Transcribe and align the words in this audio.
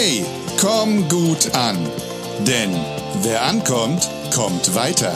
Hey, 0.00 0.24
komm 0.60 1.08
gut 1.08 1.56
an. 1.56 1.76
Denn 2.46 2.70
wer 3.22 3.42
ankommt, 3.42 4.08
kommt 4.32 4.76
weiter. 4.76 5.12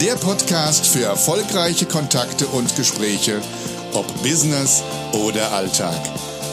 Der 0.00 0.14
Podcast 0.14 0.86
für 0.86 1.04
erfolgreiche 1.04 1.84
Kontakte 1.84 2.46
und 2.46 2.74
Gespräche, 2.76 3.42
ob 3.92 4.06
Business 4.22 4.82
oder 5.26 5.52
Alltag. 5.52 6.00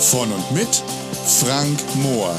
Von 0.02 0.30
und 0.34 0.52
mit 0.52 0.68
Frank 1.26 1.80
Mohr. 1.96 2.36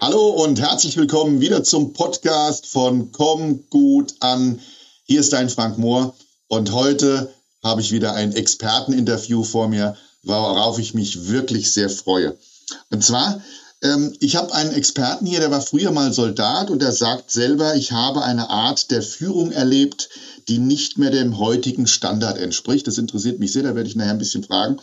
Hallo 0.00 0.30
und 0.30 0.60
herzlich 0.60 0.96
willkommen 0.96 1.40
wieder 1.40 1.62
zum 1.62 1.92
Podcast 1.92 2.66
von 2.66 3.12
Komm 3.12 3.62
gut 3.70 4.12
an. 4.18 4.58
Hier 5.04 5.20
ist 5.20 5.32
dein 5.32 5.50
Frank 5.50 5.78
Mohr 5.78 6.16
und 6.48 6.72
heute 6.72 7.32
habe 7.62 7.80
ich 7.80 7.92
wieder 7.92 8.12
ein 8.14 8.32
Experteninterview 8.32 9.44
vor 9.44 9.68
mir, 9.68 9.96
worauf 10.24 10.80
ich 10.80 10.94
mich 10.94 11.28
wirklich 11.28 11.70
sehr 11.70 11.90
freue. 11.90 12.36
Und 12.90 13.04
zwar, 13.04 13.42
ähm, 13.82 14.14
ich 14.20 14.36
habe 14.36 14.54
einen 14.54 14.72
Experten 14.72 15.26
hier, 15.26 15.40
der 15.40 15.50
war 15.50 15.62
früher 15.62 15.90
mal 15.90 16.12
Soldat 16.12 16.70
und 16.70 16.82
der 16.82 16.92
sagt 16.92 17.30
selber, 17.30 17.74
ich 17.76 17.92
habe 17.92 18.22
eine 18.22 18.50
Art 18.50 18.90
der 18.90 19.02
Führung 19.02 19.52
erlebt, 19.52 20.10
die 20.48 20.58
nicht 20.58 20.98
mehr 20.98 21.10
dem 21.10 21.38
heutigen 21.38 21.86
Standard 21.86 22.38
entspricht. 22.38 22.86
Das 22.86 22.98
interessiert 22.98 23.38
mich 23.38 23.52
sehr, 23.52 23.62
da 23.62 23.74
werde 23.74 23.88
ich 23.88 23.96
nachher 23.96 24.10
ein 24.10 24.18
bisschen 24.18 24.44
fragen. 24.44 24.78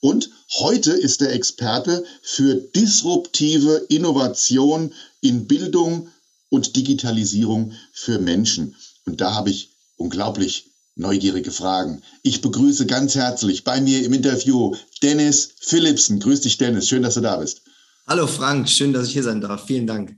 Und 0.00 0.30
heute 0.58 0.92
ist 0.92 1.20
der 1.20 1.32
Experte 1.32 2.04
für 2.22 2.56
disruptive 2.56 3.86
Innovation 3.88 4.92
in 5.20 5.46
Bildung 5.46 6.08
und 6.50 6.76
Digitalisierung 6.76 7.72
für 7.92 8.18
Menschen. 8.18 8.74
Und 9.06 9.20
da 9.20 9.34
habe 9.34 9.50
ich 9.50 9.70
unglaublich 9.96 10.71
neugierige 10.94 11.50
Fragen. 11.50 12.02
Ich 12.22 12.40
begrüße 12.42 12.86
ganz 12.86 13.14
herzlich 13.14 13.64
bei 13.64 13.80
mir 13.80 14.04
im 14.04 14.12
Interview 14.12 14.74
Dennis 15.02 15.54
Philipsen. 15.60 16.20
Grüß 16.20 16.42
dich, 16.42 16.58
Dennis. 16.58 16.88
Schön, 16.88 17.02
dass 17.02 17.14
du 17.14 17.20
da 17.20 17.36
bist. 17.36 17.62
Hallo 18.06 18.26
Frank, 18.26 18.68
schön, 18.68 18.92
dass 18.92 19.06
ich 19.06 19.12
hier 19.12 19.22
sein 19.22 19.40
darf. 19.40 19.66
Vielen 19.66 19.86
Dank. 19.86 20.16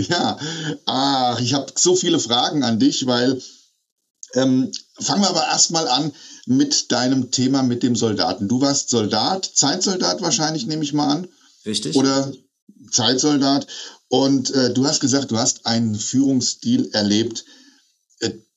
Ja, 0.00 0.38
ach, 0.86 1.40
ich 1.40 1.54
habe 1.54 1.72
so 1.76 1.96
viele 1.96 2.18
Fragen 2.18 2.62
an 2.62 2.78
dich, 2.78 3.06
weil 3.06 3.42
ähm, 4.34 4.70
fangen 5.00 5.22
wir 5.22 5.30
aber 5.30 5.44
erstmal 5.46 5.88
an 5.88 6.12
mit 6.46 6.92
deinem 6.92 7.30
Thema 7.30 7.62
mit 7.62 7.82
dem 7.82 7.96
Soldaten. 7.96 8.48
Du 8.48 8.60
warst 8.60 8.90
Soldat, 8.90 9.50
Zeitsoldat 9.54 10.22
wahrscheinlich, 10.22 10.66
nehme 10.66 10.84
ich 10.84 10.92
mal 10.92 11.08
an. 11.08 11.28
Richtig. 11.66 11.96
Oder 11.96 12.32
Zeitsoldat. 12.90 13.66
Und 14.08 14.50
äh, 14.50 14.72
du 14.72 14.86
hast 14.86 15.00
gesagt, 15.00 15.30
du 15.30 15.38
hast 15.38 15.66
einen 15.66 15.94
Führungsstil 15.94 16.90
erlebt, 16.92 17.44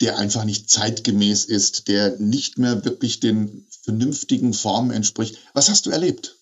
der 0.01 0.17
einfach 0.17 0.43
nicht 0.43 0.69
zeitgemäß 0.69 1.45
ist, 1.45 1.87
der 1.87 2.17
nicht 2.19 2.57
mehr 2.57 2.83
wirklich 2.83 3.19
den 3.19 3.67
vernünftigen 3.83 4.53
Formen 4.53 4.91
entspricht. 4.91 5.37
Was 5.53 5.69
hast 5.69 5.85
du 5.85 5.91
erlebt? 5.91 6.37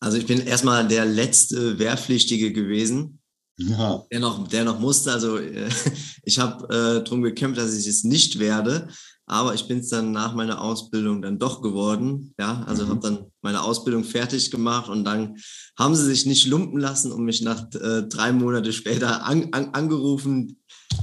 Also 0.00 0.16
ich 0.16 0.26
bin 0.26 0.40
erstmal 0.40 0.86
der 0.86 1.04
letzte 1.04 1.78
Wehrpflichtige 1.78 2.52
gewesen, 2.52 3.20
ja. 3.56 4.06
der, 4.12 4.20
noch, 4.20 4.46
der 4.46 4.64
noch 4.64 4.78
musste. 4.78 5.12
Also 5.12 5.38
äh, 5.38 5.68
ich 6.22 6.38
habe 6.38 6.64
äh, 6.66 7.04
darum 7.04 7.22
gekämpft, 7.22 7.58
dass 7.58 7.74
ich 7.74 7.86
es 7.86 8.04
nicht 8.04 8.38
werde, 8.38 8.88
aber 9.26 9.54
ich 9.54 9.66
bin 9.66 9.80
es 9.80 9.88
dann 9.88 10.12
nach 10.12 10.34
meiner 10.34 10.60
Ausbildung 10.62 11.20
dann 11.20 11.38
doch 11.38 11.62
geworden. 11.62 12.32
Ja, 12.38 12.62
also 12.66 12.84
mhm. 12.84 12.88
habe 12.90 13.00
dann 13.00 13.26
meine 13.42 13.62
Ausbildung 13.62 14.04
fertig 14.04 14.50
gemacht 14.50 14.88
und 14.88 15.04
dann 15.04 15.36
haben 15.76 15.94
sie 15.94 16.04
sich 16.04 16.26
nicht 16.26 16.46
lumpen 16.46 16.80
lassen 16.80 17.10
und 17.10 17.24
mich 17.24 17.42
nach 17.42 17.66
äh, 17.74 18.02
drei 18.02 18.32
Monate 18.32 18.72
später 18.72 19.24
an, 19.24 19.48
an, 19.52 19.74
angerufen, 19.74 20.60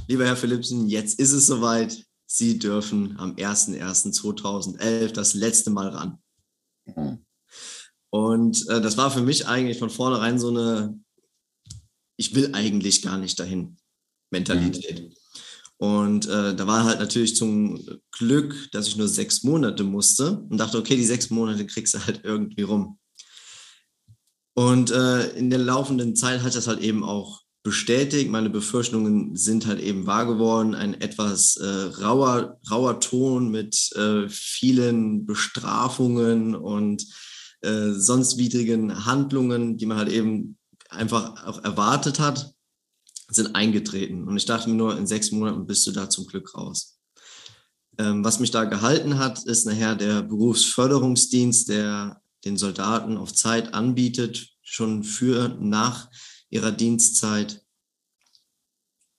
lieber 0.08 0.24
Herr 0.24 0.36
Philipsen, 0.36 0.88
jetzt 0.88 1.18
ist 1.18 1.32
es 1.32 1.46
soweit. 1.46 2.04
Sie 2.28 2.58
dürfen 2.58 3.16
am 3.18 3.36
01.01.2011 3.36 5.12
das 5.12 5.34
letzte 5.34 5.70
Mal 5.70 5.88
ran. 5.88 6.18
Mhm. 6.84 7.24
Und 8.10 8.68
äh, 8.68 8.80
das 8.80 8.96
war 8.96 9.10
für 9.10 9.22
mich 9.22 9.46
eigentlich 9.46 9.78
von 9.78 9.90
vornherein 9.90 10.38
so 10.38 10.48
eine, 10.48 10.98
ich 12.16 12.34
will 12.34 12.54
eigentlich 12.54 13.02
gar 13.02 13.18
nicht 13.18 13.38
dahin 13.38 13.76
Mentalität. 14.30 15.02
Mhm. 15.02 15.12
Und 15.78 16.26
äh, 16.26 16.54
da 16.54 16.66
war 16.66 16.84
halt 16.84 17.00
natürlich 17.00 17.36
zum 17.36 18.00
Glück, 18.10 18.70
dass 18.72 18.88
ich 18.88 18.96
nur 18.96 19.08
sechs 19.08 19.42
Monate 19.42 19.84
musste 19.84 20.40
und 20.48 20.56
dachte, 20.56 20.78
okay, 20.78 20.96
die 20.96 21.04
sechs 21.04 21.28
Monate 21.30 21.66
kriegst 21.66 21.94
du 21.94 22.04
halt 22.04 22.22
irgendwie 22.24 22.62
rum. 22.62 22.98
Und 24.54 24.90
äh, 24.90 25.36
in 25.36 25.50
der 25.50 25.58
laufenden 25.58 26.16
Zeit 26.16 26.42
hat 26.42 26.54
das 26.54 26.66
halt 26.66 26.80
eben 26.80 27.04
auch 27.04 27.42
bestätigt. 27.66 28.30
Meine 28.30 28.48
Befürchtungen 28.48 29.34
sind 29.34 29.66
halt 29.66 29.80
eben 29.80 30.06
wahr 30.06 30.24
geworden. 30.24 30.76
Ein 30.76 31.00
etwas 31.00 31.56
äh, 31.56 31.66
rauer, 31.66 32.60
rauer 32.70 33.00
Ton 33.00 33.50
mit 33.50 33.90
äh, 33.96 34.28
vielen 34.28 35.26
Bestrafungen 35.26 36.54
und 36.54 37.04
äh, 37.62 37.90
sonst 37.90 38.38
Handlungen, 38.38 39.78
die 39.78 39.86
man 39.86 39.98
halt 39.98 40.12
eben 40.12 40.56
einfach 40.90 41.44
auch 41.44 41.64
erwartet 41.64 42.20
hat, 42.20 42.54
sind 43.30 43.56
eingetreten. 43.56 44.28
Und 44.28 44.36
ich 44.36 44.44
dachte 44.44 44.70
mir 44.70 44.76
nur, 44.76 44.96
in 44.96 45.08
sechs 45.08 45.32
Monaten 45.32 45.66
bist 45.66 45.84
du 45.88 45.90
da 45.90 46.08
zum 46.08 46.28
Glück 46.28 46.54
raus. 46.54 47.00
Ähm, 47.98 48.22
was 48.22 48.38
mich 48.38 48.52
da 48.52 48.62
gehalten 48.62 49.18
hat, 49.18 49.42
ist 49.44 49.66
nachher 49.66 49.96
der 49.96 50.22
Berufsförderungsdienst, 50.22 51.68
der 51.68 52.22
den 52.44 52.56
Soldaten 52.56 53.16
auf 53.16 53.34
Zeit 53.34 53.74
anbietet, 53.74 54.50
schon 54.62 55.02
für 55.02 55.48
nach 55.60 56.08
ihrer 56.50 56.72
Dienstzeit 56.72 57.66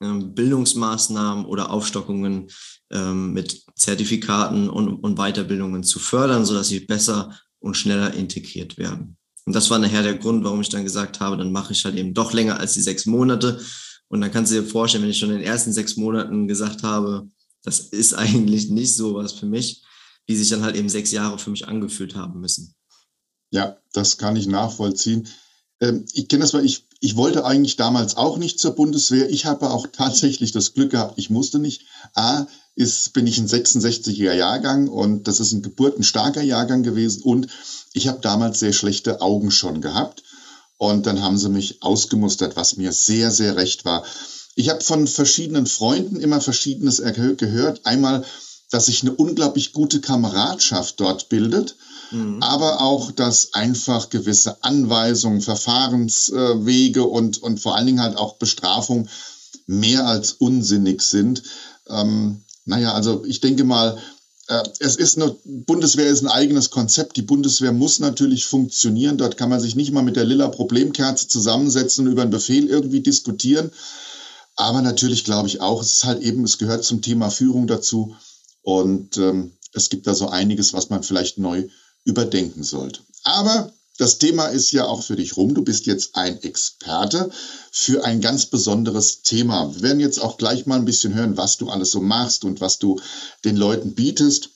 ähm, 0.01 0.33
Bildungsmaßnahmen 0.35 1.45
oder 1.45 1.71
Aufstockungen 1.71 2.49
ähm, 2.91 3.33
mit 3.33 3.63
Zertifikaten 3.75 4.69
und, 4.69 4.89
und 4.89 5.15
Weiterbildungen 5.17 5.83
zu 5.83 5.99
fördern, 5.99 6.45
sodass 6.45 6.67
sie 6.67 6.81
besser 6.81 7.37
und 7.59 7.75
schneller 7.75 8.13
integriert 8.13 8.77
werden. 8.77 9.17
Und 9.45 9.53
das 9.53 9.69
war 9.69 9.79
nachher 9.79 10.03
der 10.03 10.17
Grund, 10.17 10.43
warum 10.43 10.61
ich 10.61 10.69
dann 10.69 10.83
gesagt 10.83 11.19
habe, 11.19 11.37
dann 11.37 11.51
mache 11.51 11.73
ich 11.73 11.83
halt 11.85 11.95
eben 11.95 12.13
doch 12.13 12.33
länger 12.33 12.59
als 12.59 12.73
die 12.73 12.81
sechs 12.81 13.05
Monate. 13.05 13.59
Und 14.09 14.21
dann 14.21 14.31
kannst 14.31 14.51
du 14.51 14.61
dir 14.61 14.67
vorstellen, 14.67 15.03
wenn 15.03 15.11
ich 15.11 15.19
schon 15.19 15.29
in 15.29 15.37
den 15.37 15.45
ersten 15.45 15.73
sechs 15.73 15.95
Monaten 15.95 16.47
gesagt 16.47 16.83
habe, 16.83 17.29
das 17.63 17.79
ist 17.79 18.13
eigentlich 18.17 18.69
nicht 18.69 18.95
so 18.95 19.15
was 19.15 19.33
für 19.33 19.45
mich, 19.45 19.83
wie 20.25 20.35
sich 20.35 20.49
dann 20.49 20.63
halt 20.63 20.75
eben 20.75 20.89
sechs 20.89 21.11
Jahre 21.11 21.39
für 21.39 21.49
mich 21.49 21.67
angefühlt 21.67 22.15
haben 22.15 22.39
müssen. 22.39 22.75
Ja, 23.49 23.77
das 23.93 24.17
kann 24.17 24.35
ich 24.35 24.47
nachvollziehen. 24.47 25.27
Ähm, 25.79 26.05
ich 26.11 26.27
kenne 26.27 26.41
das, 26.41 26.53
weil 26.53 26.65
ich, 26.65 26.86
ich 26.99 27.15
wollte 27.15 27.45
eigentlich 27.45 27.75
damals 27.75 28.17
auch 28.17 28.37
nicht 28.37 28.59
zur 28.59 28.71
Bundeswehr. 28.71 29.29
Ich 29.29 29.45
habe 29.45 29.69
auch 29.69 29.87
tatsächlich 29.91 30.51
das 30.51 30.73
Glück 30.73 30.91
gehabt, 30.91 31.17
ich 31.17 31.29
musste 31.29 31.59
nicht. 31.59 31.83
A, 32.13 32.47
ist, 32.75 33.13
bin 33.13 33.25
ich 33.25 33.39
ein 33.39 33.47
66er 33.47 34.33
Jahrgang 34.33 34.87
und 34.87 35.27
das 35.27 35.39
ist 35.39 35.51
ein 35.51 35.63
geburtenstarker 35.63 36.43
Jahrgang 36.43 36.83
gewesen 36.83 37.23
und 37.23 37.47
ich 37.93 38.07
habe 38.07 38.19
damals 38.21 38.59
sehr 38.59 38.73
schlechte 38.73 39.21
Augen 39.21 39.49
schon 39.49 39.81
gehabt. 39.81 40.23
Und 40.77 41.07
dann 41.07 41.23
haben 41.23 41.39
sie 41.39 41.49
mich 41.49 41.81
ausgemustert, 41.81 42.55
was 42.55 42.77
mir 42.77 42.91
sehr, 42.91 43.31
sehr 43.31 43.55
recht 43.55 43.83
war. 43.83 44.03
Ich 44.53 44.69
habe 44.69 44.83
von 44.83 45.07
verschiedenen 45.07 45.65
Freunden 45.65 46.17
immer 46.17 46.39
Verschiedenes 46.39 47.01
gehört. 47.37 47.85
Einmal, 47.87 48.23
dass 48.69 48.85
sich 48.85 49.01
eine 49.01 49.13
unglaublich 49.15 49.73
gute 49.73 50.01
Kameradschaft 50.01 50.99
dort 50.99 51.29
bildet 51.29 51.75
mhm. 52.11 52.41
aber 52.41 52.81
auch, 52.81 53.11
dass 53.11 53.53
einfach 53.53 54.09
gewisse 54.09 54.63
Anweisungen, 54.63 55.41
Verfahrenswege 55.41 57.03
und, 57.03 57.41
und 57.41 57.59
vor 57.59 57.75
allen 57.75 57.87
Dingen 57.87 58.01
halt 58.01 58.17
auch 58.17 58.35
Bestrafung 58.35 59.07
mehr 59.65 60.05
als 60.05 60.33
unsinnig 60.33 61.01
sind. 61.01 61.43
Ähm, 61.87 62.41
naja, 62.65 62.93
also 62.93 63.23
ich 63.25 63.41
denke 63.41 63.63
mal, 63.63 63.97
äh, 64.47 64.63
es 64.79 64.95
ist 64.95 65.17
eine, 65.17 65.35
Bundeswehr 65.43 66.07
ist 66.07 66.21
ein 66.21 66.27
eigenes 66.27 66.69
Konzept. 66.69 67.17
Die 67.17 67.21
Bundeswehr 67.21 67.73
muss 67.73 67.99
natürlich 67.99 68.45
funktionieren. 68.45 69.17
Dort 69.17 69.37
kann 69.37 69.49
man 69.49 69.59
sich 69.59 69.75
nicht 69.75 69.91
mal 69.91 70.03
mit 70.03 70.15
der 70.15 70.25
lila 70.25 70.47
Problemkerze 70.47 71.27
zusammensetzen 71.27 72.05
und 72.05 72.13
über 72.13 72.21
einen 72.21 72.31
Befehl 72.31 72.67
irgendwie 72.67 73.01
diskutieren. 73.01 73.71
Aber 74.55 74.81
natürlich 74.81 75.23
glaube 75.23 75.47
ich 75.47 75.61
auch, 75.61 75.81
es 75.81 75.93
ist 75.93 76.05
halt 76.05 76.21
eben, 76.21 76.43
es 76.43 76.57
gehört 76.57 76.83
zum 76.83 77.01
Thema 77.01 77.29
Führung 77.29 77.67
dazu. 77.67 78.15
Und 78.63 79.17
ähm, 79.17 79.51
es 79.73 79.89
gibt 79.89 80.07
da 80.07 80.15
so 80.15 80.29
einiges, 80.29 80.73
was 80.73 80.89
man 80.89 81.03
vielleicht 81.03 81.37
neu 81.37 81.67
überdenken 82.07 82.63
sollte. 82.63 83.01
Aber 83.23 83.71
das 83.97 84.17
Thema 84.19 84.45
ist 84.45 84.71
ja 84.71 84.85
auch 84.85 85.03
für 85.03 85.15
dich 85.15 85.37
rum. 85.37 85.53
Du 85.53 85.63
bist 85.63 85.85
jetzt 85.87 86.15
ein 86.15 86.41
Experte 86.43 87.29
für 87.71 88.05
ein 88.05 88.21
ganz 88.21 88.45
besonderes 88.45 89.23
Thema. 89.23 89.73
Wir 89.75 89.81
werden 89.81 89.99
jetzt 89.99 90.19
auch 90.19 90.37
gleich 90.37 90.65
mal 90.65 90.77
ein 90.77 90.85
bisschen 90.85 91.13
hören, 91.13 91.35
was 91.35 91.57
du 91.57 91.69
alles 91.69 91.91
so 91.91 91.99
machst 91.99 92.45
und 92.45 92.61
was 92.61 92.79
du 92.79 92.99
den 93.43 93.57
Leuten 93.57 93.95
bietest. 93.95 94.49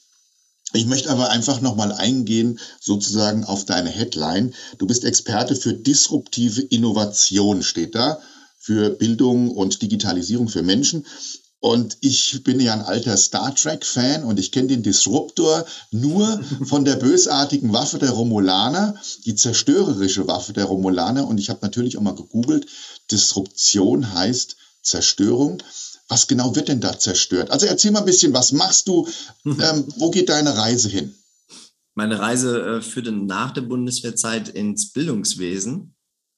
Ich 0.74 0.86
möchte 0.86 1.10
aber 1.10 1.30
einfach 1.32 1.60
nochmal 1.60 1.92
eingehen, 1.92 2.60
sozusagen 2.80 3.44
auf 3.44 3.66
deine 3.66 3.90
Headline. 3.90 4.54
Du 4.78 4.88
bist 4.88 5.04
Experte 5.04 5.56
für 5.56 5.74
disruptive 5.74 6.62
Innovation, 6.62 7.64
steht 7.64 7.96
da, 7.96 8.22
für 8.58 8.92
Bildung 8.92 9.52
und 9.52 9.82
Digitalisierung 9.82 10.48
für 10.48 10.64
Menschen. 10.64 11.06
Und 11.62 12.00
ich 12.02 12.44
bin 12.44 12.60
ja 12.60 12.74
ein 12.74 12.82
alter 12.82 13.16
Star 13.18 13.54
Trek-Fan 13.54 14.24
und 14.24 14.40
ich 14.40 14.52
kenne 14.52 14.70
den 14.70 14.82
Disruptor 14.82 15.64
nur 15.92 16.42
von 16.66 16.84
der 16.86 16.96
bösartigen 16.96 17.72
Waffe 17.72 18.00
der 18.00 18.10
Romulaner, 18.10 18.96
die 19.26 19.36
zerstörerische 19.36 20.28
Waffe 20.28 20.54
der 20.54 20.66
Romulaner. 20.66 21.28
Und 21.28 21.38
ich 21.38 21.52
habe 21.52 21.60
natürlich 21.62 21.98
auch 21.98 22.02
mal 22.02 22.16
gegoogelt. 22.16 22.66
Disruption 23.12 24.12
heißt 24.12 24.58
Zerstörung. 24.82 25.62
Was 26.08 26.28
genau 26.28 26.56
wird 26.56 26.68
denn 26.68 26.82
da 26.82 26.98
zerstört? 26.98 27.52
Also 27.52 27.68
erzähl 27.68 27.92
mal 27.92 28.00
ein 28.00 28.06
bisschen, 28.06 28.34
was 28.34 28.52
machst 28.52 28.88
du? 28.88 29.08
Ähm, 29.46 29.86
wo 29.98 30.10
geht 30.10 30.30
deine 30.30 30.58
Reise 30.58 30.90
hin? 30.90 31.14
Meine 31.94 32.20
Reise 32.20 32.60
äh, 32.60 32.82
führte 32.82 33.12
nach 33.12 33.52
der 33.52 33.62
Bundeswehrzeit 33.62 34.50
ins 34.50 34.92
Bildungswesen. 34.94 35.94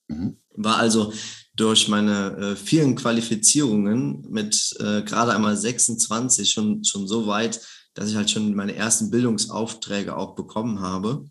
Mhm. 0.09 0.37
War 0.55 0.77
also 0.77 1.13
durch 1.55 1.87
meine 1.87 2.37
äh, 2.37 2.55
vielen 2.55 2.95
Qualifizierungen 2.95 4.25
mit 4.29 4.75
äh, 4.79 5.03
gerade 5.03 5.33
einmal 5.33 5.55
26 5.55 6.49
schon, 6.49 6.83
schon 6.83 7.07
so 7.07 7.27
weit, 7.27 7.61
dass 7.93 8.09
ich 8.09 8.15
halt 8.15 8.31
schon 8.31 8.55
meine 8.55 8.75
ersten 8.75 9.11
Bildungsaufträge 9.11 10.17
auch 10.17 10.35
bekommen 10.35 10.79
habe 10.79 11.25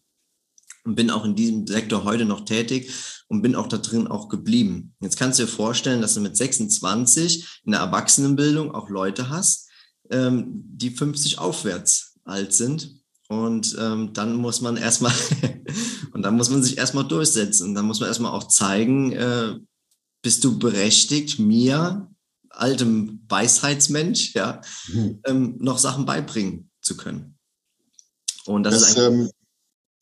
und 0.84 0.94
bin 0.94 1.10
auch 1.10 1.24
in 1.24 1.34
diesem 1.34 1.66
Sektor 1.66 2.04
heute 2.04 2.24
noch 2.24 2.44
tätig 2.44 2.92
und 3.28 3.42
bin 3.42 3.56
auch 3.56 3.66
da 3.66 3.78
drin 3.78 4.06
auch 4.06 4.28
geblieben. 4.28 4.94
Jetzt 5.00 5.16
kannst 5.16 5.38
du 5.38 5.44
dir 5.44 5.48
vorstellen, 5.48 6.00
dass 6.00 6.14
du 6.14 6.20
mit 6.20 6.36
26 6.36 7.60
in 7.64 7.72
der 7.72 7.80
Erwachsenenbildung 7.80 8.72
auch 8.72 8.88
Leute 8.88 9.28
hast, 9.28 9.70
ähm, 10.10 10.62
die 10.64 10.90
50 10.90 11.38
aufwärts 11.38 12.18
alt 12.24 12.52
sind. 12.52 13.00
Und 13.28 13.76
ähm, 13.80 14.12
dann 14.12 14.36
muss 14.36 14.60
man 14.60 14.76
erstmal, 14.76 15.14
und 16.12 16.22
dann 16.22 16.36
muss 16.36 16.50
man 16.50 16.62
sich 16.62 16.76
erstmal 16.76 17.08
durchsetzen. 17.08 17.68
Und 17.68 17.74
dann 17.74 17.86
muss 17.86 18.00
man 18.00 18.08
erstmal 18.08 18.32
auch 18.32 18.48
zeigen, 18.48 19.12
äh, 19.12 19.54
bist 20.22 20.44
du 20.44 20.58
berechtigt, 20.58 21.38
mir, 21.38 22.08
altem 22.50 23.24
Weisheitsmensch, 23.28 24.34
ja, 24.34 24.60
mhm. 24.88 25.20
ähm, 25.26 25.56
noch 25.58 25.78
Sachen 25.78 26.06
beibringen 26.06 26.70
zu 26.80 26.96
können. 26.96 27.38
Und 28.44 28.64
das, 28.64 28.80
das 28.80 28.88
ist 28.90 28.98
ähm, 28.98 29.30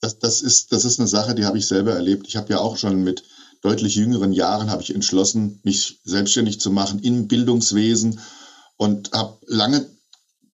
das, 0.00 0.18
das, 0.18 0.40
ist, 0.40 0.72
das 0.72 0.84
ist 0.84 0.98
eine 0.98 1.08
Sache, 1.08 1.34
die 1.34 1.44
habe 1.44 1.58
ich 1.58 1.66
selber 1.66 1.92
erlebt. 1.92 2.26
Ich 2.26 2.36
habe 2.36 2.52
ja 2.52 2.58
auch 2.58 2.76
schon 2.76 3.02
mit 3.02 3.22
deutlich 3.62 3.94
jüngeren 3.94 4.32
Jahren 4.32 4.70
habe 4.70 4.82
ich 4.82 4.94
entschlossen, 4.94 5.60
mich 5.62 6.00
selbstständig 6.04 6.60
zu 6.60 6.70
machen 6.70 7.00
im 7.00 7.28
Bildungswesen 7.28 8.20
und 8.76 9.12
habe 9.12 9.38
lange 9.46 9.86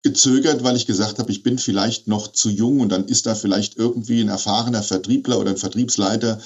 gezögert, 0.03 0.63
weil 0.63 0.75
ich 0.75 0.85
gesagt 0.85 1.19
habe, 1.19 1.31
ich 1.31 1.43
bin 1.43 1.57
vielleicht 1.57 2.07
noch 2.07 2.31
zu 2.31 2.49
jung 2.49 2.79
und 2.79 2.89
dann 2.89 3.05
ist 3.05 3.25
da 3.25 3.35
vielleicht 3.35 3.77
irgendwie 3.77 4.21
ein 4.21 4.29
erfahrener 4.29 4.83
Vertriebler 4.83 5.39
oder 5.39 5.51
ein 5.51 5.57
Vertriebsleiter, 5.57 6.39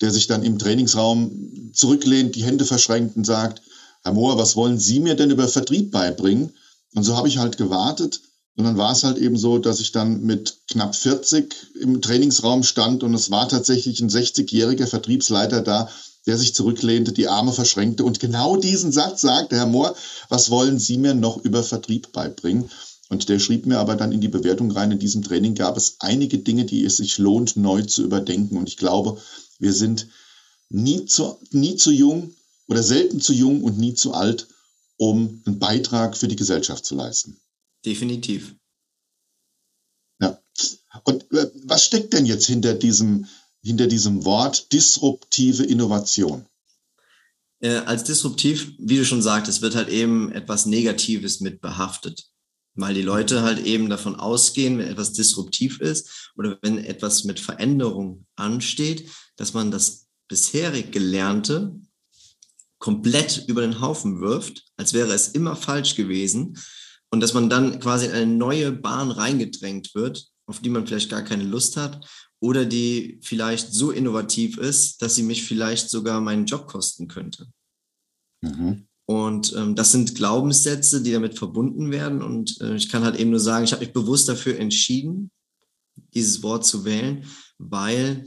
der 0.00 0.10
sich 0.10 0.26
dann 0.26 0.42
im 0.42 0.58
Trainingsraum 0.58 1.70
zurücklehnt, 1.72 2.34
die 2.34 2.44
Hände 2.44 2.64
verschränkt 2.64 3.16
und 3.16 3.24
sagt, 3.24 3.62
Herr 4.02 4.12
Mohr, 4.12 4.38
was 4.38 4.56
wollen 4.56 4.78
Sie 4.78 5.00
mir 5.00 5.14
denn 5.14 5.30
über 5.30 5.48
Vertrieb 5.48 5.90
beibringen? 5.90 6.52
Und 6.94 7.02
so 7.02 7.16
habe 7.16 7.28
ich 7.28 7.38
halt 7.38 7.56
gewartet 7.56 8.20
und 8.58 8.64
dann 8.64 8.76
war 8.76 8.92
es 8.92 9.04
halt 9.04 9.18
eben 9.18 9.36
so, 9.36 9.58
dass 9.58 9.78
ich 9.78 9.92
dann 9.92 10.22
mit 10.22 10.58
knapp 10.68 10.96
40 10.96 11.54
im 11.80 12.02
Trainingsraum 12.02 12.64
stand 12.64 13.04
und 13.04 13.14
es 13.14 13.30
war 13.30 13.48
tatsächlich 13.48 14.00
ein 14.00 14.10
60-jähriger 14.10 14.88
Vertriebsleiter 14.88 15.62
da, 15.62 15.88
der 16.26 16.36
sich 16.36 16.56
zurücklehnte, 16.56 17.12
die 17.12 17.28
Arme 17.28 17.52
verschränkte 17.52 18.04
und 18.04 18.18
genau 18.18 18.56
diesen 18.56 18.90
Satz 18.90 19.20
sagte, 19.20 19.56
Herr 19.56 19.66
Mohr, 19.66 19.94
was 20.28 20.50
wollen 20.50 20.80
Sie 20.80 20.98
mir 20.98 21.14
noch 21.14 21.36
über 21.44 21.62
Vertrieb 21.62 22.10
beibringen? 22.12 22.68
Und 23.08 23.28
der 23.28 23.38
schrieb 23.38 23.64
mir 23.64 23.78
aber 23.78 23.94
dann 23.94 24.12
in 24.12 24.20
die 24.20 24.28
Bewertung 24.28 24.70
rein, 24.70 24.90
in 24.90 24.98
diesem 24.98 25.22
Training 25.22 25.54
gab 25.54 25.76
es 25.76 25.96
einige 26.00 26.38
Dinge, 26.38 26.64
die 26.64 26.84
es 26.84 26.96
sich 26.98 27.16
lohnt, 27.18 27.56
neu 27.56 27.82
zu 27.82 28.02
überdenken. 28.02 28.58
Und 28.58 28.68
ich 28.68 28.76
glaube, 28.76 29.18
wir 29.58 29.72
sind 29.72 30.08
nie 30.68 31.06
zu, 31.06 31.38
nie 31.50 31.76
zu 31.76 31.90
jung 31.90 32.34
oder 32.66 32.82
selten 32.82 33.20
zu 33.20 33.32
jung 33.32 33.62
und 33.62 33.78
nie 33.78 33.94
zu 33.94 34.12
alt, 34.12 34.48
um 34.96 35.42
einen 35.46 35.58
Beitrag 35.58 36.16
für 36.16 36.28
die 36.28 36.36
Gesellschaft 36.36 36.84
zu 36.84 36.94
leisten. 36.94 37.40
Definitiv. 37.84 38.54
Ja. 40.20 40.40
Und 41.04 41.30
äh, 41.32 41.50
was 41.64 41.84
steckt 41.84 42.12
denn 42.12 42.26
jetzt 42.26 42.46
hinter 42.46 42.74
diesem, 42.74 43.26
hinter 43.62 43.86
diesem 43.86 44.24
Wort 44.24 44.72
disruptive 44.72 45.64
Innovation? 45.64 46.46
Äh, 47.60 47.76
als 47.78 48.04
disruptiv, 48.04 48.72
wie 48.78 48.96
du 48.96 49.04
schon 49.04 49.22
sagtest, 49.22 49.62
wird 49.62 49.74
halt 49.74 49.88
eben 49.88 50.32
etwas 50.32 50.66
Negatives 50.66 51.40
mit 51.40 51.60
behaftet. 51.60 52.30
Weil 52.80 52.94
die 52.94 53.02
Leute 53.02 53.42
halt 53.42 53.66
eben 53.66 53.90
davon 53.90 54.14
ausgehen, 54.14 54.78
wenn 54.78 54.86
etwas 54.86 55.12
disruptiv 55.12 55.80
ist 55.80 56.30
oder 56.36 56.58
wenn 56.62 56.78
etwas 56.78 57.24
mit 57.24 57.40
Veränderung 57.40 58.24
ansteht, 58.36 59.10
dass 59.36 59.52
man 59.52 59.72
das 59.72 60.06
bisherig 60.28 60.92
Gelernte 60.92 61.74
komplett 62.78 63.44
über 63.48 63.62
den 63.62 63.80
Haufen 63.80 64.20
wirft, 64.20 64.64
als 64.76 64.92
wäre 64.92 65.12
es 65.12 65.28
immer 65.28 65.56
falsch 65.56 65.96
gewesen 65.96 66.56
und 67.10 67.18
dass 67.20 67.34
man 67.34 67.50
dann 67.50 67.80
quasi 67.80 68.06
in 68.06 68.12
eine 68.12 68.26
neue 68.32 68.70
Bahn 68.70 69.10
reingedrängt 69.10 69.96
wird, 69.96 70.28
auf 70.46 70.60
die 70.60 70.70
man 70.70 70.86
vielleicht 70.86 71.10
gar 71.10 71.22
keine 71.22 71.44
Lust 71.44 71.76
hat 71.76 72.06
oder 72.38 72.64
die 72.64 73.18
vielleicht 73.22 73.72
so 73.72 73.90
innovativ 73.90 74.56
ist, 74.56 75.02
dass 75.02 75.16
sie 75.16 75.24
mich 75.24 75.44
vielleicht 75.44 75.90
sogar 75.90 76.20
meinen 76.20 76.46
Job 76.46 76.68
kosten 76.68 77.08
könnte. 77.08 77.48
Mhm. 78.40 78.86
Und 79.10 79.54
ähm, 79.56 79.74
das 79.74 79.90
sind 79.90 80.14
Glaubenssätze, 80.16 81.02
die 81.02 81.12
damit 81.12 81.38
verbunden 81.38 81.90
werden. 81.90 82.20
Und 82.20 82.60
äh, 82.60 82.74
ich 82.74 82.90
kann 82.90 83.04
halt 83.04 83.16
eben 83.16 83.30
nur 83.30 83.40
sagen, 83.40 83.64
ich 83.64 83.72
habe 83.72 83.82
mich 83.82 83.94
bewusst 83.94 84.28
dafür 84.28 84.58
entschieden, 84.58 85.30
dieses 86.12 86.42
Wort 86.42 86.66
zu 86.66 86.84
wählen, 86.84 87.24
weil 87.56 88.26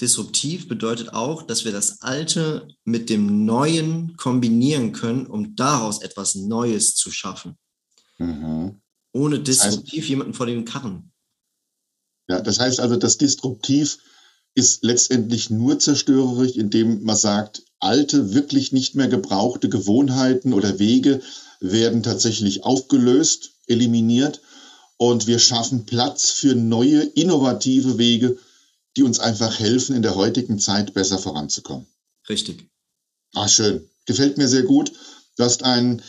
disruptiv 0.00 0.68
bedeutet 0.68 1.12
auch, 1.12 1.42
dass 1.42 1.64
wir 1.64 1.72
das 1.72 2.02
Alte 2.02 2.68
mit 2.84 3.10
dem 3.10 3.44
Neuen 3.46 4.16
kombinieren 4.16 4.92
können, 4.92 5.26
um 5.26 5.56
daraus 5.56 6.00
etwas 6.00 6.36
Neues 6.36 6.94
zu 6.94 7.10
schaffen. 7.10 7.58
Mhm. 8.18 8.80
Ohne 9.12 9.40
disruptiv 9.40 9.82
das 9.82 10.02
heißt, 10.02 10.08
jemanden 10.08 10.34
vor 10.34 10.46
den 10.46 10.64
Karren. 10.64 11.10
Ja, 12.28 12.40
das 12.40 12.60
heißt 12.60 12.78
also, 12.78 12.94
das 12.94 13.18
Disruptiv 13.18 13.98
ist 14.56 14.82
letztendlich 14.82 15.50
nur 15.50 15.78
zerstörerisch, 15.78 16.56
indem 16.56 17.04
man 17.04 17.16
sagt, 17.16 17.62
alte, 17.78 18.34
wirklich 18.34 18.72
nicht 18.72 18.96
mehr 18.96 19.06
gebrauchte 19.06 19.68
Gewohnheiten 19.68 20.52
oder 20.52 20.80
Wege 20.80 21.20
werden 21.60 22.02
tatsächlich 22.02 22.64
aufgelöst, 22.64 23.52
eliminiert 23.68 24.40
und 24.96 25.28
wir 25.28 25.38
schaffen 25.38 25.86
Platz 25.86 26.30
für 26.30 26.56
neue, 26.56 27.02
innovative 27.02 27.98
Wege, 27.98 28.36
die 28.96 29.04
uns 29.04 29.20
einfach 29.20 29.60
helfen, 29.60 29.94
in 29.94 30.02
der 30.02 30.16
heutigen 30.16 30.58
Zeit 30.58 30.94
besser 30.94 31.18
voranzukommen. 31.18 31.86
Richtig. 32.28 32.68
Ah, 33.34 33.46
schön. 33.46 33.88
Gefällt 34.06 34.38
mir 34.38 34.48
sehr 34.48 34.64
gut. 34.64 34.92
Du 35.36 35.44
hast 35.44 35.62
einen 35.62 36.02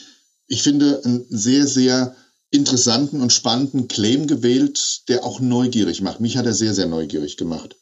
ich 0.47 0.63
finde, 0.63 1.01
einen 1.03 1.25
sehr, 1.29 1.67
sehr 1.67 2.15
interessanten 2.50 3.21
und 3.21 3.33
spannenden 3.33 3.88
Claim 3.88 4.27
gewählt, 4.27 5.01
der 5.09 5.25
auch 5.25 5.39
neugierig 5.39 6.01
macht. 6.01 6.21
Mich 6.21 6.38
hat 6.38 6.45
er 6.45 6.53
sehr, 6.53 6.73
sehr 6.73 6.88
neugierig 6.88 7.35
gemacht. 7.38 7.75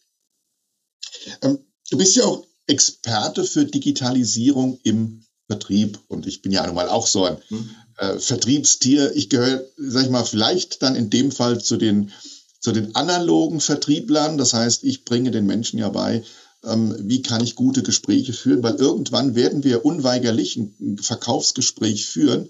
Ähm, 1.41 1.59
du 1.89 1.97
bist 1.97 2.15
ja 2.15 2.25
auch 2.25 2.45
Experte 2.67 3.43
für 3.43 3.65
Digitalisierung 3.65 4.79
im 4.83 5.23
Vertrieb 5.47 5.99
und 6.07 6.25
ich 6.25 6.41
bin 6.41 6.51
ja 6.51 6.65
nun 6.65 6.75
mal 6.75 6.89
auch 6.89 7.05
so 7.05 7.25
ein 7.25 7.37
mhm. 7.49 7.69
äh, 7.97 8.17
Vertriebstier. 8.17 9.15
Ich 9.15 9.29
gehöre, 9.29 9.63
sag 9.77 10.05
ich 10.05 10.09
mal, 10.09 10.25
vielleicht 10.25 10.81
dann 10.81 10.95
in 10.95 11.09
dem 11.09 11.31
Fall 11.31 11.61
zu 11.61 11.77
den, 11.77 12.11
zu 12.59 12.71
den 12.71 12.95
analogen 12.95 13.59
Vertrieblern. 13.61 14.37
Das 14.37 14.53
heißt, 14.53 14.83
ich 14.83 15.05
bringe 15.05 15.29
den 15.29 15.45
Menschen 15.45 15.77
ja 15.77 15.89
bei, 15.89 16.23
ähm, 16.63 16.95
wie 16.99 17.21
kann 17.21 17.43
ich 17.43 17.55
gute 17.55 17.83
Gespräche 17.83 18.33
führen, 18.33 18.63
weil 18.63 18.75
irgendwann 18.75 19.35
werden 19.35 19.63
wir 19.63 19.85
unweigerlich 19.85 20.57
ein 20.57 20.97
Verkaufsgespräch 20.99 22.07
führen. 22.07 22.49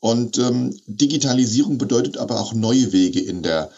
Und 0.00 0.38
ähm, 0.38 0.78
Digitalisierung 0.86 1.78
bedeutet 1.78 2.16
aber 2.16 2.40
auch 2.40 2.54
neue 2.54 2.92
Wege 2.92 3.20
in 3.20 3.42
der, 3.42 3.70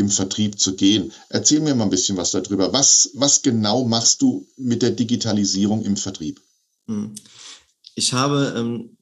im 0.00 0.10
Vertrieb 0.10 0.58
zu 0.58 0.74
gehen. 0.74 1.12
Erzähl 1.28 1.60
mir 1.60 1.74
mal 1.74 1.84
ein 1.84 1.90
bisschen 1.90 2.16
was 2.16 2.32
darüber. 2.32 2.72
Was, 2.72 3.10
was 3.14 3.42
genau 3.42 3.84
machst 3.84 4.22
du 4.22 4.48
mit 4.56 4.82
der 4.82 4.90
Digitalisierung 4.90 5.84
im 5.84 5.96
Vertrieb? 5.96 6.40
Hm. 6.88 7.14
Ich 7.94 8.12
habe 8.14 8.54
ähm, 8.56 8.96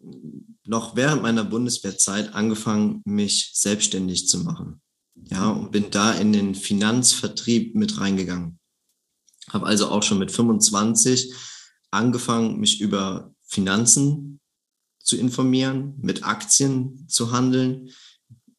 noch 0.64 0.96
während 0.96 1.22
meiner 1.22 1.44
Bundeswehrzeit 1.44 2.34
angefangen, 2.34 3.00
mich 3.04 3.52
selbstständig 3.54 4.28
zu 4.28 4.38
machen. 4.40 4.80
Ja, 5.30 5.50
und 5.50 5.72
bin 5.72 5.90
da 5.90 6.12
in 6.12 6.32
den 6.32 6.54
Finanzvertrieb 6.54 7.74
mit 7.74 8.00
reingegangen. 8.00 8.58
Habe 9.50 9.66
also 9.66 9.88
auch 9.88 10.02
schon 10.02 10.18
mit 10.18 10.32
25 10.32 11.32
angefangen, 11.90 12.58
mich 12.58 12.80
über 12.80 13.32
Finanzen 13.46 14.40
zu 15.02 15.16
informieren, 15.16 15.94
mit 16.02 16.24
Aktien 16.24 17.06
zu 17.08 17.30
handeln, 17.32 17.90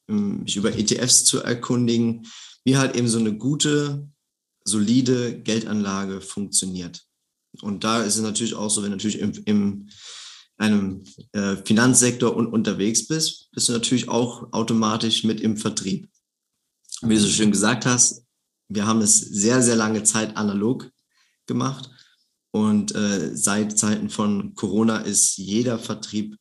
mich 0.09 0.55
über 0.55 0.77
ETFs 0.77 1.25
zu 1.25 1.41
erkundigen, 1.41 2.27
wie 2.63 2.77
halt 2.77 2.95
eben 2.95 3.07
so 3.07 3.19
eine 3.19 3.35
gute, 3.35 4.07
solide 4.63 5.39
Geldanlage 5.41 6.21
funktioniert. 6.21 7.03
Und 7.61 7.83
da 7.83 8.03
ist 8.03 8.15
es 8.15 8.21
natürlich 8.21 8.55
auch 8.55 8.69
so, 8.69 8.83
wenn 8.83 8.91
du 8.91 8.97
natürlich 8.97 9.19
im, 9.19 9.33
im 9.45 9.89
einem 10.57 11.03
äh, 11.31 11.55
Finanzsektor 11.55 12.35
un 12.35 12.47
unterwegs 12.47 13.07
bist, 13.07 13.49
bist 13.51 13.69
du 13.69 13.73
natürlich 13.73 14.09
auch 14.09 14.51
automatisch 14.51 15.23
mit 15.23 15.39
im 15.39 15.55
Vertrieb. 15.55 16.09
Wie 17.01 17.15
du 17.15 17.21
so 17.21 17.29
schön 17.29 17.51
gesagt 17.51 17.85
hast, 17.85 18.25
wir 18.67 18.85
haben 18.85 19.01
es 19.01 19.19
sehr, 19.19 19.61
sehr 19.61 19.77
lange 19.77 20.03
Zeit 20.03 20.35
analog 20.35 20.91
gemacht. 21.47 21.89
Und 22.51 22.93
äh, 22.93 23.35
seit 23.35 23.77
Zeiten 23.77 24.09
von 24.09 24.53
Corona 24.55 24.97
ist 24.97 25.37
jeder 25.37 25.79
Vertrieb, 25.79 26.35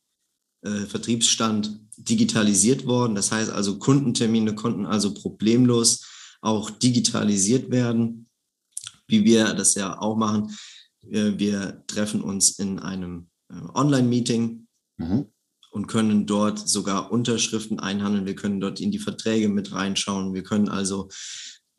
äh, 0.61 0.85
Vertriebsstand 0.85 1.79
digitalisiert 1.97 2.85
worden. 2.85 3.15
Das 3.15 3.31
heißt 3.31 3.51
also, 3.51 3.79
Kundentermine 3.79 4.55
konnten 4.55 4.85
also 4.85 5.13
problemlos 5.13 6.05
auch 6.41 6.69
digitalisiert 6.69 7.71
werden, 7.71 8.27
wie 9.07 9.23
wir 9.25 9.53
das 9.53 9.75
ja 9.75 9.99
auch 9.99 10.15
machen. 10.15 10.55
Äh, 11.09 11.33
wir 11.37 11.83
treffen 11.87 12.21
uns 12.21 12.51
in 12.59 12.79
einem 12.79 13.29
äh, 13.49 13.55
Online-Meeting 13.73 14.67
mhm. 14.97 15.25
und 15.71 15.87
können 15.87 16.25
dort 16.25 16.67
sogar 16.67 17.11
Unterschriften 17.11 17.79
einhandeln. 17.79 18.25
Wir 18.25 18.35
können 18.35 18.59
dort 18.59 18.79
in 18.79 18.91
die 18.91 18.99
Verträge 18.99 19.49
mit 19.49 19.71
reinschauen. 19.71 20.33
Wir 20.33 20.43
können 20.43 20.69
also 20.69 21.09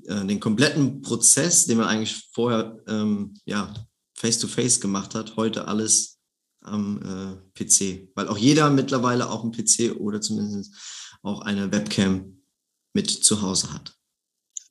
äh, 0.05 0.25
den 0.27 0.41
kompletten 0.41 1.03
Prozess, 1.03 1.67
den 1.67 1.79
man 1.79 1.89
eigentlich 1.89 2.29
vorher 2.33 2.79
ähm, 2.87 3.35
ja, 3.45 3.73
face-to-face 4.15 4.77
-face 4.77 4.81
gemacht 4.81 5.15
hat, 5.15 5.37
heute 5.37 5.67
alles 5.69 6.20
am 6.61 7.01
äh, 7.03 7.65
PC. 7.65 8.11
Weil 8.15 8.29
auch 8.29 8.39
jeder 8.39 8.71
mittlerweile 8.71 9.31
auch 9.31 9.43
einen 9.43 9.53
PC 9.53 9.97
oder 9.99 10.21
zumindest 10.21 10.75
auch 11.23 11.41
eine 11.41 11.73
Webcam 11.73 12.43
mit 12.93 13.11
zu 13.11 13.43
Hause 13.43 13.73
hat. 13.73 13.95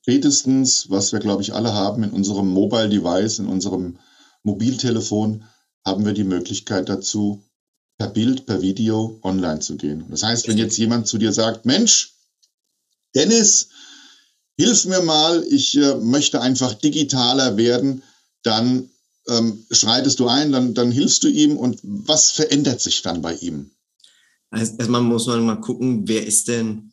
Spätestens, 0.01 0.89
was 0.89 1.11
wir, 1.11 1.19
glaube 1.19 1.41
ich, 1.41 1.53
alle 1.53 1.73
haben 1.73 2.03
in 2.03 2.11
unserem 2.11 2.47
Mobile 2.47 2.89
Device, 2.89 3.39
in 3.39 3.47
unserem 3.47 3.99
Mobiltelefon, 4.43 5.45
haben 5.85 6.05
wir 6.05 6.13
die 6.13 6.23
Möglichkeit 6.23 6.89
dazu, 6.89 7.43
per 7.97 8.07
Bild, 8.07 8.45
per 8.45 8.61
Video 8.61 9.19
online 9.23 9.59
zu 9.59 9.75
gehen. 9.75 10.05
Das 10.09 10.23
heißt, 10.23 10.47
wenn 10.47 10.57
jetzt 10.57 10.77
jemand 10.77 11.07
zu 11.07 11.17
dir 11.17 11.33
sagt, 11.33 11.65
Mensch, 11.65 12.15
Dennis, 13.13 13.69
hilf 14.57 14.85
mir 14.85 15.01
mal, 15.01 15.43
ich 15.49 15.77
äh, 15.77 15.95
möchte 15.95 16.41
einfach 16.41 16.73
digitaler 16.73 17.57
werden, 17.57 18.03
dann 18.43 18.89
ähm, 19.29 19.65
schreitest 19.71 20.19
du 20.19 20.27
ein, 20.27 20.51
dann, 20.51 20.73
dann 20.73 20.91
hilfst 20.91 21.23
du 21.23 21.27
ihm 21.27 21.57
und 21.57 21.79
was 21.83 22.31
verändert 22.31 22.81
sich 22.81 23.01
dann 23.01 23.21
bei 23.21 23.35
ihm? 23.35 23.71
Also 24.49 24.75
erstmal 24.77 25.01
muss 25.01 25.27
man 25.27 25.45
mal 25.45 25.61
gucken, 25.61 26.07
wer 26.07 26.25
ist 26.25 26.47
denn 26.47 26.91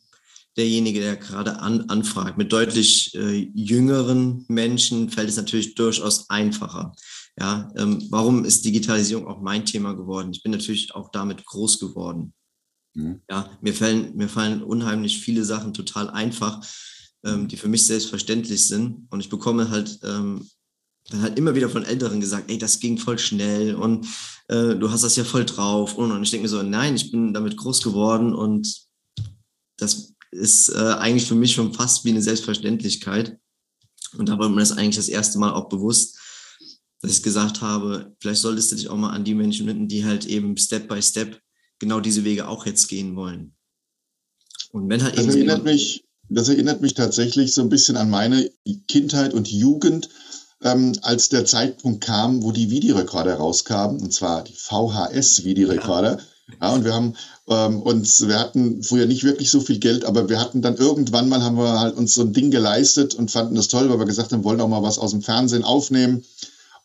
derjenige, 0.57 0.99
der 0.99 1.15
gerade 1.15 1.59
an, 1.59 1.89
anfragt. 1.89 2.37
Mit 2.37 2.51
deutlich 2.51 3.13
äh, 3.15 3.49
jüngeren 3.53 4.45
Menschen 4.47 5.09
fällt 5.09 5.29
es 5.29 5.37
natürlich 5.37 5.75
durchaus 5.75 6.29
einfacher. 6.29 6.93
Ja, 7.39 7.71
ähm, 7.77 8.03
warum 8.09 8.45
ist 8.45 8.65
Digitalisierung 8.65 9.27
auch 9.27 9.41
mein 9.41 9.65
Thema 9.65 9.93
geworden? 9.93 10.31
Ich 10.31 10.41
bin 10.41 10.51
natürlich 10.51 10.95
auch 10.95 11.11
damit 11.11 11.45
groß 11.45 11.79
geworden. 11.79 12.33
Mhm. 12.95 13.21
Ja, 13.29 13.51
mir 13.61 13.75
fallen, 13.75 14.15
mir 14.15 14.27
fallen 14.27 14.63
unheimlich 14.63 15.19
viele 15.19 15.45
Sachen 15.45 15.73
total 15.73 16.09
einfach, 16.09 16.65
ähm, 17.23 17.47
die 17.47 17.57
für 17.57 17.67
mich 17.67 17.85
selbstverständlich 17.85 18.67
sind. 18.67 19.05
Und 19.11 19.19
ich 19.19 19.29
bekomme 19.29 19.69
halt 19.69 19.99
ähm, 20.03 20.49
dann 21.09 21.21
halt 21.21 21.37
immer 21.37 21.55
wieder 21.55 21.69
von 21.69 21.83
Älteren 21.83 22.19
gesagt, 22.19 22.49
ey, 22.49 22.57
das 22.57 22.79
ging 22.79 22.97
voll 22.97 23.17
schnell 23.17 23.75
und 23.75 24.05
äh, 24.49 24.75
du 24.75 24.91
hast 24.91 25.03
das 25.03 25.15
ja 25.15 25.23
voll 25.23 25.45
drauf. 25.45 25.97
Und, 25.97 26.11
und 26.11 26.23
ich 26.23 26.31
denke 26.31 26.43
mir 26.43 26.49
so, 26.49 26.61
nein, 26.63 26.95
ich 26.95 27.11
bin 27.11 27.33
damit 27.33 27.55
groß 27.55 27.81
geworden 27.81 28.33
und 28.33 28.87
das 29.77 30.13
ist 30.31 30.69
äh, 30.69 30.95
eigentlich 30.99 31.25
für 31.25 31.35
mich 31.35 31.53
schon 31.53 31.73
fast 31.73 32.03
wie 32.03 32.09
eine 32.09 32.21
Selbstverständlichkeit. 32.21 33.37
Und 34.17 34.29
da 34.29 34.37
war 34.37 34.49
mir 34.49 34.59
das 34.59 34.71
eigentlich 34.71 34.95
das 34.95 35.09
erste 35.09 35.39
Mal 35.39 35.53
auch 35.53 35.69
bewusst, 35.69 36.17
dass 37.01 37.11
ich 37.11 37.23
gesagt 37.23 37.61
habe, 37.61 38.15
vielleicht 38.19 38.41
solltest 38.41 38.71
du 38.71 38.75
dich 38.75 38.89
auch 38.89 38.97
mal 38.97 39.11
an 39.11 39.23
die 39.23 39.35
Menschen 39.35 39.67
wenden, 39.67 39.87
die 39.87 40.05
halt 40.05 40.25
eben 40.25 40.57
Step 40.57 40.87
by 40.87 41.01
Step 41.01 41.39
genau 41.79 41.99
diese 41.99 42.23
Wege 42.23 42.47
auch 42.47 42.65
jetzt 42.65 42.87
gehen 42.87 43.15
wollen. 43.15 43.55
Und 44.71 44.89
wenn 44.89 45.03
halt 45.03 45.17
das 45.17 45.27
erinnert 45.27 45.63
mich, 45.63 46.05
das 46.29 46.49
erinnert 46.49 46.81
mich 46.81 46.93
tatsächlich 46.93 47.53
so 47.53 47.61
ein 47.61 47.69
bisschen 47.69 47.95
an 47.97 48.09
meine 48.09 48.51
Kindheit 48.87 49.33
und 49.33 49.49
Jugend, 49.49 50.09
ähm, 50.63 50.93
als 51.01 51.29
der 51.29 51.45
Zeitpunkt 51.45 52.03
kam, 52.03 52.43
wo 52.43 52.51
die 52.51 52.69
Videorekorder 52.69 53.35
rauskamen, 53.35 54.01
und 54.01 54.13
zwar 54.13 54.43
die 54.43 54.55
VHS-Videorekorder. 54.55 56.19
Ja. 56.49 56.55
ja. 56.61 56.73
und 56.73 56.85
wir 56.85 56.93
haben 56.93 57.13
ähm, 57.47 57.81
uns, 57.81 58.27
wir 58.27 58.39
hatten 58.39 58.83
früher 58.83 59.05
nicht 59.05 59.23
wirklich 59.23 59.51
so 59.51 59.59
viel 59.59 59.79
Geld, 59.79 60.05
aber 60.05 60.29
wir 60.29 60.39
hatten 60.39 60.61
dann 60.61 60.75
irgendwann 60.75 61.29
mal, 61.29 61.43
haben 61.43 61.57
wir 61.57 61.79
halt 61.79 61.95
uns 61.95 62.13
so 62.13 62.21
ein 62.21 62.33
Ding 62.33 62.51
geleistet 62.51 63.15
und 63.15 63.31
fanden 63.31 63.55
das 63.55 63.67
toll, 63.67 63.89
weil 63.89 63.99
wir 63.99 64.05
gesagt 64.05 64.33
haben, 64.33 64.43
wollen 64.43 64.61
auch 64.61 64.67
mal 64.67 64.83
was 64.83 64.99
aus 64.99 65.11
dem 65.11 65.21
Fernsehen 65.21 65.63
aufnehmen. 65.63 66.23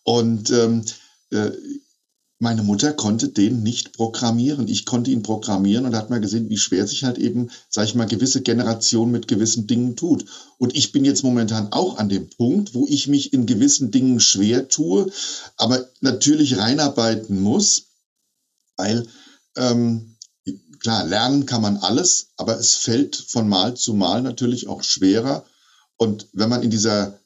Und 0.05 0.50
ähm, 0.50 0.85
äh, 1.31 1.50
meine 2.43 2.65
Mutter 2.65 2.93
konnte 2.93 3.29
den 3.29 3.63
nicht 3.63 3.93
programmieren. 3.93 4.67
Ich 4.67 4.85
konnte 4.85 5.13
ihn 5.13 5.23
programmieren 5.23 5.87
und 5.87 5.95
hat 5.95 6.11
man 6.11 6.21
gesehen, 6.21 6.51
wie 6.51 6.59
schwer 6.59 6.89
sich 6.89 7.05
halt 7.05 7.17
eben, 7.17 7.51
sag 7.69 7.85
ich 7.85 7.95
mal, 7.95 8.09
gewisse 8.09 8.43
Generationen 8.43 9.13
mit 9.13 9.29
gewissen 9.29 9.69
Dingen 9.69 9.95
tut. 9.95 10.25
Und 10.59 10.75
ich 10.75 10.91
bin 10.91 11.05
jetzt 11.05 11.23
momentan 11.23 11.73
auch 11.73 11.99
an 11.99 12.09
dem 12.09 12.29
Punkt, 12.29 12.75
wo 12.75 12.85
ich 12.89 13.07
mich 13.07 13.33
in 13.33 13.47
gewissen 13.47 13.93
Dingen 13.93 14.19
schwer 14.19 14.67
tue, 14.67 15.13
aber 15.57 15.89
natürlich 16.01 16.59
reinarbeiten 16.59 17.41
muss, 17.41 17.85
weil 18.77 19.07
ähm, 19.57 20.17
klar, 20.81 21.05
lernen 21.07 21.47
kann 21.47 21.63
man 21.63 21.77
alles, 21.77 22.31
aber 22.37 22.59
es 22.59 22.75
fällt 22.75 23.15
von 23.15 23.49
Mal 23.49 23.77
zu 23.77 23.95
Mal 23.95 24.21
natürlich 24.21 24.67
auch 24.67 24.83
schwerer. 24.83 25.45
Und 25.97 26.27
wenn 26.33 26.49
man 26.49 26.65
in 26.65 26.71
dieser 26.71 27.21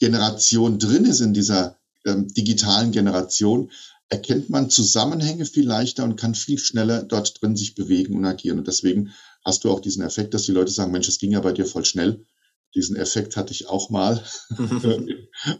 Generation 0.00 0.78
drin 0.78 1.06
ist, 1.06 1.20
in 1.20 1.32
dieser 1.32 1.78
ähm, 2.04 2.28
digitalen 2.28 2.92
Generation, 2.92 3.70
erkennt 4.12 4.50
man 4.50 4.68
Zusammenhänge 4.68 5.46
viel 5.46 5.66
leichter 5.66 6.04
und 6.04 6.16
kann 6.16 6.34
viel 6.34 6.58
schneller 6.58 7.02
dort 7.02 7.40
drin 7.40 7.56
sich 7.56 7.74
bewegen 7.74 8.14
und 8.14 8.26
agieren. 8.26 8.58
Und 8.58 8.68
deswegen 8.68 9.14
hast 9.42 9.64
du 9.64 9.70
auch 9.70 9.80
diesen 9.80 10.02
Effekt, 10.02 10.34
dass 10.34 10.42
die 10.42 10.52
Leute 10.52 10.70
sagen, 10.70 10.92
Mensch, 10.92 11.08
es 11.08 11.18
ging 11.18 11.32
ja 11.32 11.40
bei 11.40 11.52
dir 11.52 11.64
voll 11.64 11.86
schnell. 11.86 12.26
Diesen 12.74 12.94
Effekt 12.94 13.38
hatte 13.38 13.52
ich 13.52 13.68
auch 13.70 13.88
mal. 13.88 14.22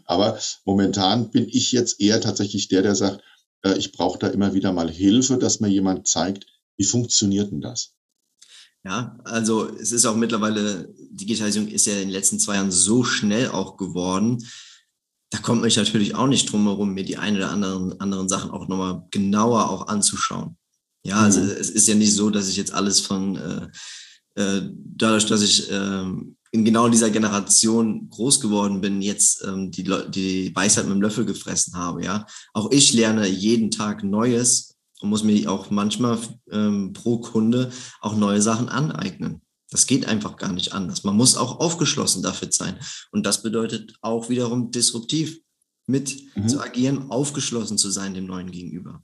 Aber 0.05 0.39
momentan 0.65 1.31
bin 1.31 1.47
ich 1.49 1.71
jetzt 1.71 1.99
eher 1.99 2.21
tatsächlich 2.21 2.67
der, 2.67 2.83
der 2.83 2.93
sagt, 2.93 3.23
äh, 3.63 3.75
ich 3.75 3.91
brauche 3.91 4.19
da 4.19 4.27
immer 4.27 4.53
wieder 4.53 4.71
mal 4.71 4.89
Hilfe, 4.89 5.39
dass 5.39 5.59
mir 5.59 5.69
jemand 5.69 6.07
zeigt, 6.07 6.45
wie 6.77 6.85
funktioniert 6.85 7.51
denn 7.51 7.61
das? 7.61 7.95
Ja, 8.85 9.17
also 9.23 9.67
es 9.67 9.91
ist 9.91 10.05
auch 10.05 10.15
mittlerweile, 10.15 10.93
Digitalisierung 11.09 11.69
ist 11.69 11.87
ja 11.87 11.93
in 11.93 12.01
den 12.01 12.09
letzten 12.09 12.37
zwei 12.37 12.55
Jahren 12.55 12.71
so 12.71 13.03
schnell 13.03 13.49
auch 13.49 13.77
geworden, 13.77 14.45
da 15.33 15.39
kommt 15.39 15.63
mich 15.63 15.77
natürlich 15.77 16.13
auch 16.13 16.27
nicht 16.27 16.51
drum 16.51 16.67
herum, 16.67 16.93
mir 16.93 17.03
die 17.03 17.17
ein 17.17 17.35
oder 17.35 17.49
anderen, 17.49 17.99
anderen 17.99 18.29
Sachen 18.29 18.51
auch 18.51 18.67
nochmal 18.67 19.07
genauer 19.09 19.67
auch 19.67 19.87
anzuschauen. 19.87 20.57
Ja, 21.03 21.21
also 21.21 21.39
mhm. 21.39 21.49
es 21.49 21.71
ist 21.71 21.87
ja 21.87 21.95
nicht 21.95 22.13
so, 22.13 22.29
dass 22.29 22.49
ich 22.49 22.55
jetzt 22.55 22.71
alles 22.71 22.99
von, 22.99 23.35
äh, 23.35 24.39
äh, 24.39 24.69
dadurch, 24.95 25.25
dass 25.25 25.41
ich 25.41 25.71
äh, 25.71 26.03
in 26.51 26.65
genau 26.65 26.87
dieser 26.87 27.09
Generation 27.09 28.09
groß 28.11 28.41
geworden 28.41 28.79
bin, 28.79 29.01
jetzt 29.01 29.43
ähm, 29.43 29.71
die, 29.71 29.83
die 30.09 30.55
Weisheit 30.55 30.85
mit 30.85 30.93
dem 30.93 31.01
Löffel 31.01 31.25
gefressen 31.25 31.73
habe. 31.73 32.03
Ja, 32.03 32.27
auch 32.53 32.71
ich 32.71 32.93
lerne 32.93 33.27
jeden 33.27 33.71
Tag 33.71 34.03
Neues 34.03 34.75
und 35.01 35.09
muss 35.09 35.23
mir 35.23 35.51
auch 35.51 35.71
manchmal 35.71 36.19
ähm, 36.51 36.93
pro 36.93 37.17
Kunde 37.17 37.71
auch 38.01 38.15
neue 38.15 38.39
Sachen 38.39 38.69
aneignen. 38.69 39.41
Das 39.73 39.87
geht 39.87 40.05
einfach 40.05 40.37
gar 40.37 40.53
nicht 40.53 40.73
anders. 40.73 41.03
Man 41.03 41.17
muss 41.17 41.35
auch 41.35 41.59
aufgeschlossen 41.59 42.21
dafür 42.21 42.49
sein. 42.51 42.79
Und 43.11 43.25
das 43.25 43.41
bedeutet 43.41 43.95
auch 44.01 44.29
wiederum 44.29 44.69
disruptiv 44.69 45.39
mit 45.87 46.15
mhm. 46.35 46.47
zu 46.47 46.61
agieren, 46.61 47.09
aufgeschlossen 47.09 47.79
zu 47.79 47.89
sein 47.89 48.13
dem 48.13 48.27
Neuen 48.27 48.51
gegenüber. 48.51 49.03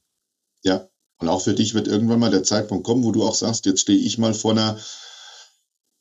Ja, 0.63 0.87
und 1.17 1.27
auch 1.27 1.41
für 1.41 1.55
dich 1.55 1.73
wird 1.73 1.87
irgendwann 1.87 2.19
mal 2.19 2.29
der 2.29 2.43
Zeitpunkt 2.43 2.85
kommen, 2.85 3.03
wo 3.03 3.11
du 3.11 3.23
auch 3.23 3.33
sagst, 3.33 3.65
jetzt 3.65 3.81
stehe 3.81 3.97
ich 3.97 4.19
mal 4.19 4.35
vor 4.35 4.51
einer, 4.51 4.77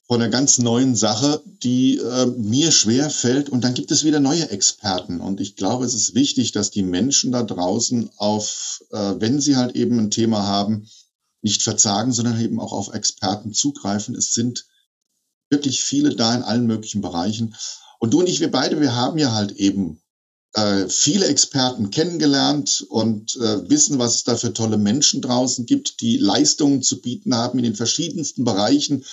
vor 0.06 0.16
einer 0.16 0.28
ganz 0.28 0.58
neuen 0.58 0.94
Sache, 0.94 1.42
die 1.46 1.96
äh, 1.96 2.26
mir 2.26 2.70
schwer 2.70 3.08
fällt. 3.08 3.48
Und 3.48 3.64
dann 3.64 3.72
gibt 3.72 3.90
es 3.90 4.04
wieder 4.04 4.20
neue 4.20 4.50
Experten. 4.50 5.20
Und 5.20 5.40
ich 5.40 5.56
glaube, 5.56 5.87
es 5.87 5.94
ist 5.94 6.14
wichtig, 6.14 6.52
dass 6.52 6.70
die 6.70 6.82
Menschen 6.82 7.32
da 7.32 7.42
draußen 7.42 8.10
auf, 8.18 8.84
äh, 8.90 9.14
wenn 9.18 9.40
sie 9.40 9.56
halt 9.56 9.75
eben 9.76 9.98
ein 9.98 10.10
Thema 10.10 10.42
haben, 10.46 10.90
nicht 11.49 11.62
verzagen, 11.62 12.12
sondern 12.12 12.40
eben 12.40 12.61
auch 12.61 12.73
auf 12.73 12.93
Experten 12.93 13.55
zugreifen. 13.55 14.14
Es 14.14 14.35
sind 14.35 14.67
wirklich 15.50 15.83
viele 15.83 16.14
da 16.14 16.35
in 16.35 16.43
allen 16.43 16.67
möglichen 16.67 17.00
Bereichen. 17.00 17.55
Und 17.99 18.12
du 18.12 18.21
und 18.21 18.28
ich, 18.28 18.40
wir 18.40 18.50
beide, 18.50 18.81
wir 18.81 18.95
haben 18.95 19.19
ja 19.19 19.33
halt 19.33 19.52
eben 19.52 20.00
äh, 20.52 20.88
viele 20.88 21.26
Experten 21.26 21.90
kennengelernt 21.90 22.85
und 22.90 23.37
äh, 23.37 23.69
wissen, 23.69 23.99
was 23.99 24.17
es 24.17 24.25
da 24.25 24.37
für 24.37 24.52
tolle 24.52 24.76
Menschen 24.76 25.23
draußen 25.23 25.67
gibt, 25.67 26.00
die 26.00 26.19
Leistungen 26.19 26.83
zu 26.83 27.00
bieten 27.00 27.35
haben 27.35 27.59
in 27.59 27.64
den 27.64 27.76
verschiedensten 27.76 28.45
Bereichen. 28.45 29.05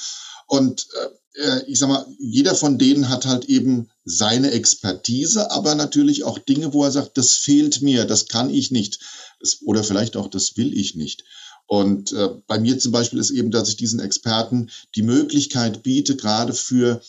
Und 0.48 0.88
äh, 1.36 1.42
äh 1.42 1.64
ich 1.68 1.80
sag 1.80 1.88
mal, 1.88 2.06
jeder 2.20 2.54
von 2.54 2.78
denen 2.78 3.10
hat 3.10 3.26
halt 3.26 3.46
eben 3.46 3.90
seine 4.04 4.52
Expertise, 4.52 5.52
aber 5.52 5.76
natürlich 5.76 6.26
auch 6.26 6.38
Dinge, 6.38 6.74
wo 6.74 6.84
er 6.84 6.92
sagt, 6.92 7.18
das 7.18 7.34
fehlt 7.34 7.82
mir, 7.82 8.06
das 8.06 8.28
kann 8.28 8.50
ich 8.50 8.72
nicht. 8.72 9.00
Das, 9.40 9.62
oder 9.64 9.84
vielleicht 9.84 10.18
auch, 10.18 10.28
das 10.28 10.58
will 10.58 10.78
ich 10.78 10.96
nicht. 10.96 11.24
Und 11.68 12.12
äh, 12.14 12.30
bei 12.48 12.60
mir 12.60 12.78
zum 12.78 12.92
Beispiel 12.92 13.20
ist 13.20 13.32
eben, 13.32 13.52
dass 13.52 13.70
ich 13.70 13.78
diesen 13.78 14.00
Experten 14.00 14.70
die 14.96 15.02
Möglichkeit 15.02 15.84
biete, 15.84 16.16
gerade 16.16 16.54
für 16.54 17.02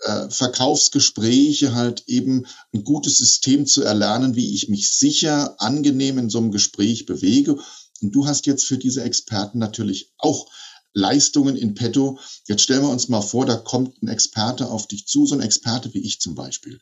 äh, 0.00 0.28
Verkaufsgespräche 0.28 1.74
halt 1.74 2.04
eben 2.08 2.46
ein 2.74 2.84
gutes 2.84 3.18
System 3.18 3.66
zu 3.66 3.82
erlernen, 3.82 4.34
wie 4.34 4.54
ich 4.54 4.68
mich 4.68 4.90
sicher, 4.90 5.60
angenehm 5.60 6.18
in 6.18 6.30
so 6.30 6.38
einem 6.38 6.50
Gespräch 6.50 7.06
bewege. 7.06 7.58
Und 8.00 8.12
du 8.12 8.26
hast 8.26 8.46
jetzt 8.46 8.64
für 8.64 8.78
diese 8.78 9.04
Experten 9.04 9.58
natürlich 9.58 10.10
auch 10.18 10.48
Leistungen 10.92 11.56
in 11.56 11.74
petto. 11.74 12.18
Jetzt 12.48 12.62
stellen 12.62 12.82
wir 12.82 12.90
uns 12.90 13.08
mal 13.08 13.22
vor, 13.22 13.46
da 13.46 13.54
kommt 13.56 14.02
ein 14.02 14.08
Experte 14.08 14.68
auf 14.68 14.88
dich 14.88 15.06
zu, 15.06 15.26
so 15.26 15.36
ein 15.36 15.40
Experte 15.40 15.94
wie 15.94 16.04
ich 16.04 16.20
zum 16.20 16.34
Beispiel. 16.34 16.80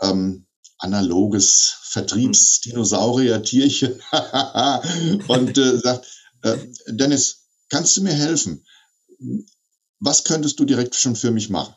Ähm, 0.00 0.46
analoges 0.78 1.76
Vertriebsdinosaurier-Tierchen 1.82 3.98
und 5.28 5.56
äh, 5.56 5.78
sagt, 5.78 6.06
äh, 6.54 6.58
Dennis, 6.88 7.48
kannst 7.70 7.96
du 7.96 8.02
mir 8.02 8.12
helfen? 8.12 8.64
Was 10.00 10.24
könntest 10.24 10.58
du 10.60 10.64
direkt 10.64 10.94
schon 10.94 11.16
für 11.16 11.30
mich 11.30 11.48
machen? 11.48 11.74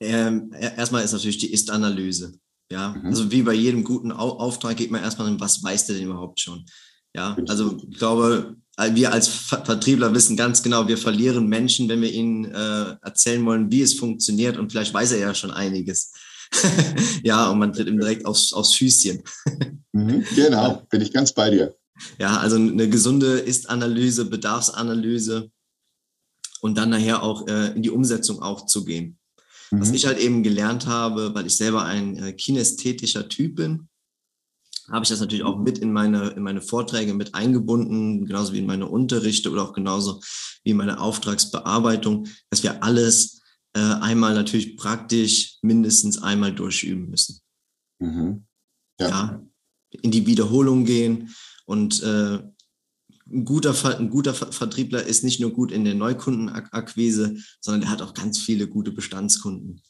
Ähm, 0.00 0.52
erstmal 0.52 1.04
ist 1.04 1.12
natürlich 1.12 1.38
die 1.38 1.52
Ist-Analyse. 1.52 2.38
Ja, 2.70 2.90
mhm. 2.90 3.06
also 3.06 3.30
wie 3.30 3.42
bei 3.42 3.54
jedem 3.54 3.82
guten 3.82 4.12
Au 4.12 4.38
Auftrag 4.38 4.76
geht 4.76 4.90
man 4.90 5.02
erstmal 5.02 5.28
in, 5.28 5.40
was 5.40 5.62
weiß 5.62 5.86
der 5.86 5.96
denn 5.96 6.04
überhaupt 6.04 6.40
schon? 6.40 6.66
Ja, 7.14 7.36
also 7.48 7.78
ich 7.90 7.98
glaube, 7.98 8.56
wir 8.76 9.12
als 9.12 9.26
Vertriebler 9.28 10.14
wissen 10.14 10.36
ganz 10.36 10.62
genau, 10.62 10.86
wir 10.86 10.98
verlieren 10.98 11.48
Menschen, 11.48 11.88
wenn 11.88 12.02
wir 12.02 12.12
ihnen 12.12 12.44
äh, 12.44 12.96
erzählen 13.02 13.44
wollen, 13.44 13.72
wie 13.72 13.80
es 13.80 13.94
funktioniert 13.94 14.56
und 14.56 14.70
vielleicht 14.70 14.94
weiß 14.94 15.12
er 15.12 15.18
ja 15.18 15.34
schon 15.34 15.50
einiges. 15.50 16.12
ja, 17.22 17.50
und 17.50 17.58
man 17.58 17.72
tritt 17.72 17.88
ihm 17.88 17.98
direkt 17.98 18.24
aufs, 18.26 18.52
aufs 18.52 18.74
Füßchen. 18.74 19.22
Mhm, 19.92 20.22
genau, 20.34 20.82
bin 20.90 21.00
ich 21.00 21.14
ganz 21.14 21.32
bei 21.32 21.48
dir. 21.48 21.74
Ja, 22.18 22.38
also 22.38 22.56
eine 22.56 22.88
gesunde 22.88 23.38
Ist-Analyse, 23.38 24.26
Bedarfsanalyse 24.26 25.50
und 26.60 26.78
dann 26.78 26.90
nachher 26.90 27.22
auch 27.22 27.46
äh, 27.46 27.74
in 27.74 27.82
die 27.82 27.90
Umsetzung 27.90 28.42
auch 28.42 28.66
zu 28.66 28.84
gehen. 28.84 29.18
Mhm. 29.70 29.80
Was 29.80 29.92
ich 29.92 30.06
halt 30.06 30.18
eben 30.18 30.42
gelernt 30.42 30.86
habe, 30.86 31.34
weil 31.34 31.46
ich 31.46 31.56
selber 31.56 31.84
ein 31.84 32.16
äh, 32.16 32.32
kinästhetischer 32.32 33.28
Typ 33.28 33.56
bin, 33.56 33.88
habe 34.90 35.04
ich 35.04 35.10
das 35.10 35.20
natürlich 35.20 35.44
auch 35.44 35.58
mit 35.58 35.78
in 35.78 35.92
meine, 35.92 36.28
in 36.30 36.42
meine 36.42 36.62
Vorträge 36.62 37.12
mit 37.12 37.34
eingebunden, 37.34 38.24
genauso 38.24 38.52
wie 38.52 38.58
in 38.58 38.66
meine 38.66 38.86
Unterrichte 38.86 39.50
oder 39.50 39.62
auch 39.62 39.72
genauso 39.74 40.20
wie 40.64 40.70
in 40.70 40.78
meine 40.78 41.00
Auftragsbearbeitung, 41.00 42.26
dass 42.50 42.62
wir 42.62 42.82
alles 42.82 43.42
äh, 43.74 43.80
einmal 43.80 44.34
natürlich 44.34 44.76
praktisch 44.76 45.58
mindestens 45.62 46.22
einmal 46.22 46.54
durchüben 46.54 47.10
müssen. 47.10 47.40
Mhm. 47.98 48.46
Ja. 48.98 49.08
ja. 49.08 49.42
In 50.02 50.10
die 50.10 50.26
Wiederholung 50.26 50.84
gehen 50.84 51.34
und 51.68 52.02
äh, 52.02 52.38
ein 53.30 53.44
guter, 53.44 53.74
ein 53.98 54.08
guter 54.08 54.32
Vertriebler 54.32 55.02
ist 55.02 55.22
nicht 55.22 55.38
nur 55.38 55.52
gut 55.52 55.70
in 55.70 55.84
der 55.84 55.94
Neukundenakquise, 55.94 57.36
sondern 57.60 57.82
er 57.82 57.90
hat 57.90 58.00
auch 58.00 58.14
ganz 58.14 58.38
viele 58.38 58.68
gute 58.68 58.90
Bestandskunden. 58.90 59.82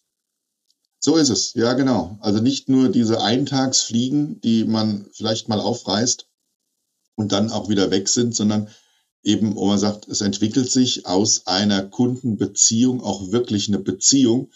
So 0.98 1.14
ist 1.14 1.28
es, 1.28 1.54
ja 1.54 1.74
genau. 1.74 2.18
Also 2.20 2.40
nicht 2.40 2.68
nur 2.68 2.88
diese 2.88 3.22
Eintagsfliegen, 3.22 4.40
die 4.40 4.64
man 4.64 5.06
vielleicht 5.12 5.48
mal 5.48 5.60
aufreißt 5.60 6.26
und 7.14 7.30
dann 7.30 7.52
auch 7.52 7.68
wieder 7.68 7.92
weg 7.92 8.08
sind, 8.08 8.34
sondern 8.34 8.68
eben, 9.22 9.54
wo 9.54 9.66
man 9.66 9.78
sagt, 9.78 10.08
es 10.08 10.20
entwickelt 10.20 10.72
sich 10.72 11.06
aus 11.06 11.46
einer 11.46 11.84
Kundenbeziehung 11.84 13.00
auch 13.00 13.30
wirklich 13.30 13.68
eine 13.68 13.78
Beziehung. 13.78 14.50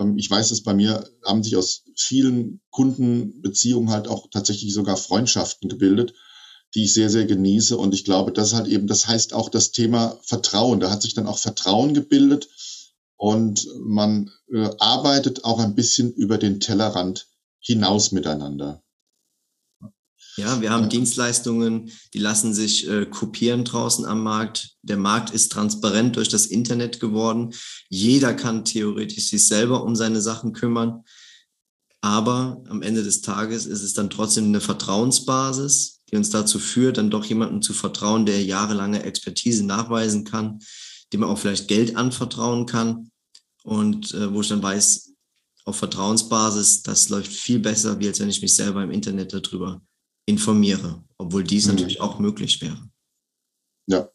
Ähm, 0.00 0.18
ich 0.18 0.28
weiß 0.28 0.50
es 0.50 0.64
bei 0.64 0.74
mir, 0.74 1.08
haben 1.24 1.44
sich 1.44 1.56
aus 1.56 1.84
vielen 1.94 2.60
Kundenbeziehungen 2.70 3.90
halt 3.90 4.08
auch 4.08 4.28
tatsächlich 4.32 4.74
sogar 4.74 4.96
Freundschaften 4.96 5.68
gebildet, 5.68 6.12
die 6.76 6.84
ich 6.84 6.94
sehr, 6.94 7.10
sehr 7.10 7.24
genieße. 7.24 7.76
Und 7.76 7.94
ich 7.94 8.04
glaube, 8.04 8.30
das 8.32 8.54
halt 8.54 8.68
eben, 8.68 8.86
das 8.86 9.08
heißt 9.08 9.32
auch 9.32 9.48
das 9.48 9.72
Thema 9.72 10.18
Vertrauen. 10.22 10.78
Da 10.78 10.90
hat 10.90 11.02
sich 11.02 11.14
dann 11.14 11.26
auch 11.26 11.38
Vertrauen 11.38 11.94
gebildet 11.94 12.48
und 13.16 13.66
man 13.80 14.30
äh, 14.52 14.68
arbeitet 14.78 15.44
auch 15.44 15.58
ein 15.58 15.74
bisschen 15.74 16.12
über 16.12 16.36
den 16.36 16.60
Tellerrand 16.60 17.28
hinaus 17.58 18.12
miteinander. 18.12 18.82
Ja, 20.36 20.60
wir 20.60 20.70
haben 20.70 20.82
ja. 20.82 20.88
Dienstleistungen, 20.90 21.90
die 22.12 22.18
lassen 22.18 22.52
sich 22.52 22.86
äh, 22.88 23.06
kopieren 23.06 23.64
draußen 23.64 24.04
am 24.04 24.22
Markt. 24.22 24.76
Der 24.82 24.98
Markt 24.98 25.30
ist 25.30 25.50
transparent 25.50 26.16
durch 26.16 26.28
das 26.28 26.44
Internet 26.44 27.00
geworden. 27.00 27.54
Jeder 27.88 28.34
kann 28.34 28.66
theoretisch 28.66 29.30
sich 29.30 29.48
selber 29.48 29.82
um 29.82 29.96
seine 29.96 30.20
Sachen 30.20 30.52
kümmern. 30.52 31.04
Aber 32.02 32.62
am 32.68 32.82
Ende 32.82 33.02
des 33.02 33.22
Tages 33.22 33.64
ist 33.64 33.82
es 33.82 33.94
dann 33.94 34.10
trotzdem 34.10 34.44
eine 34.44 34.60
Vertrauensbasis, 34.60 35.95
die 36.10 36.16
uns 36.16 36.30
dazu 36.30 36.58
führt, 36.58 36.98
dann 36.98 37.10
doch 37.10 37.24
jemandem 37.24 37.62
zu 37.62 37.72
vertrauen, 37.72 38.26
der 38.26 38.42
jahrelange 38.42 39.02
Expertise 39.02 39.64
nachweisen 39.64 40.24
kann, 40.24 40.60
dem 41.12 41.20
man 41.20 41.30
auch 41.30 41.38
vielleicht 41.38 41.68
Geld 41.68 41.96
anvertrauen 41.96 42.66
kann 42.66 43.10
und 43.64 44.14
äh, 44.14 44.32
wo 44.32 44.40
ich 44.40 44.48
dann 44.48 44.62
weiß, 44.62 45.12
auf 45.64 45.76
Vertrauensbasis, 45.76 46.82
das 46.82 47.08
läuft 47.08 47.32
viel 47.32 47.58
besser, 47.58 47.98
wie 47.98 48.06
als 48.06 48.20
wenn 48.20 48.28
ich 48.28 48.40
mich 48.40 48.54
selber 48.54 48.84
im 48.84 48.92
Internet 48.92 49.32
darüber 49.32 49.82
informiere, 50.24 51.04
obwohl 51.18 51.42
dies 51.42 51.66
mhm. 51.66 51.72
natürlich 51.72 52.00
auch 52.00 52.20
möglich 52.20 52.62
wäre. 52.62 52.88
Ja. 53.86 54.08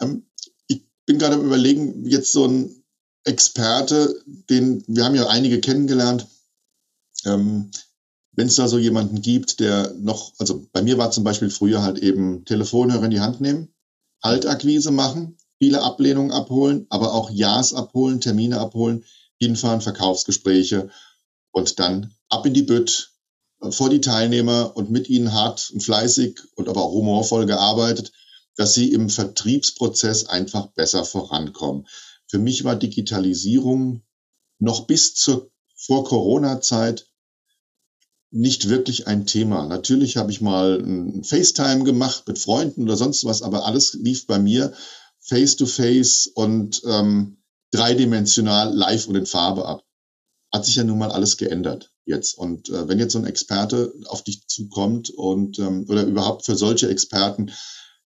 Ähm, 0.00 0.26
ich 0.66 0.82
bin 1.06 1.18
gerade 1.18 1.36
am 1.36 1.46
Überlegen, 1.46 2.04
jetzt 2.04 2.32
so 2.32 2.46
ein 2.46 2.84
Experte, 3.24 4.22
den 4.26 4.84
wir 4.86 5.04
haben 5.04 5.14
ja 5.14 5.26
einige 5.28 5.60
kennengelernt. 5.60 6.26
Ähm, 7.24 7.70
wenn 8.38 8.46
es 8.46 8.54
da 8.54 8.68
so 8.68 8.78
jemanden 8.78 9.20
gibt, 9.20 9.58
der 9.58 9.92
noch, 9.98 10.32
also 10.38 10.64
bei 10.72 10.80
mir 10.80 10.96
war 10.96 11.10
zum 11.10 11.24
Beispiel 11.24 11.50
früher 11.50 11.82
halt 11.82 11.98
eben 11.98 12.44
Telefonhörer 12.44 13.06
in 13.06 13.10
die 13.10 13.18
Hand 13.18 13.40
nehmen, 13.40 13.74
Haltakquise 14.22 14.92
machen, 14.92 15.36
viele 15.58 15.82
Ablehnungen 15.82 16.30
abholen, 16.30 16.86
aber 16.88 17.14
auch 17.14 17.30
Ja's 17.30 17.74
abholen, 17.74 18.20
Termine 18.20 18.60
abholen, 18.60 19.04
hinfahren, 19.40 19.80
Verkaufsgespräche 19.80 20.88
und 21.50 21.80
dann 21.80 22.14
ab 22.28 22.46
in 22.46 22.54
die 22.54 22.62
Bütt, 22.62 23.10
äh, 23.60 23.72
vor 23.72 23.90
die 23.90 24.00
Teilnehmer 24.00 24.76
und 24.76 24.88
mit 24.88 25.08
ihnen 25.08 25.32
hart 25.32 25.72
und 25.72 25.82
fleißig 25.82 26.38
und 26.54 26.68
aber 26.68 26.84
auch 26.84 26.92
humorvoll 26.92 27.44
gearbeitet, 27.44 28.12
dass 28.54 28.72
sie 28.72 28.92
im 28.92 29.10
Vertriebsprozess 29.10 30.26
einfach 30.26 30.68
besser 30.68 31.04
vorankommen. 31.04 31.88
Für 32.28 32.38
mich 32.38 32.62
war 32.62 32.76
Digitalisierung 32.76 34.02
noch 34.60 34.86
bis 34.86 35.16
zur 35.16 35.50
vor 35.74 36.04
Corona-Zeit 36.04 37.08
nicht 38.30 38.68
wirklich 38.68 39.06
ein 39.06 39.26
Thema. 39.26 39.66
Natürlich 39.66 40.16
habe 40.16 40.30
ich 40.30 40.40
mal 40.40 40.78
ein 40.80 41.24
FaceTime 41.24 41.84
gemacht 41.84 42.24
mit 42.26 42.38
Freunden 42.38 42.82
oder 42.82 42.96
sonst 42.96 43.24
was, 43.24 43.42
aber 43.42 43.64
alles 43.64 43.94
lief 43.94 44.26
bei 44.26 44.38
mir 44.38 44.72
face-to-face 45.20 46.26
-face 46.26 46.32
und 46.34 46.82
ähm, 46.84 47.38
dreidimensional 47.70 48.74
live 48.74 49.08
und 49.08 49.16
in 49.16 49.26
Farbe 49.26 49.66
ab. 49.66 49.84
Hat 50.52 50.64
sich 50.64 50.76
ja 50.76 50.84
nun 50.84 50.98
mal 50.98 51.10
alles 51.10 51.36
geändert 51.36 51.90
jetzt. 52.04 52.36
Und 52.36 52.70
äh, 52.70 52.88
wenn 52.88 52.98
jetzt 52.98 53.12
so 53.12 53.18
ein 53.18 53.26
Experte 53.26 53.92
auf 54.06 54.24
dich 54.24 54.46
zukommt 54.46 55.10
und 55.10 55.58
ähm, 55.58 55.86
oder 55.88 56.04
überhaupt 56.04 56.44
für 56.44 56.56
solche 56.56 56.88
Experten, 56.88 57.52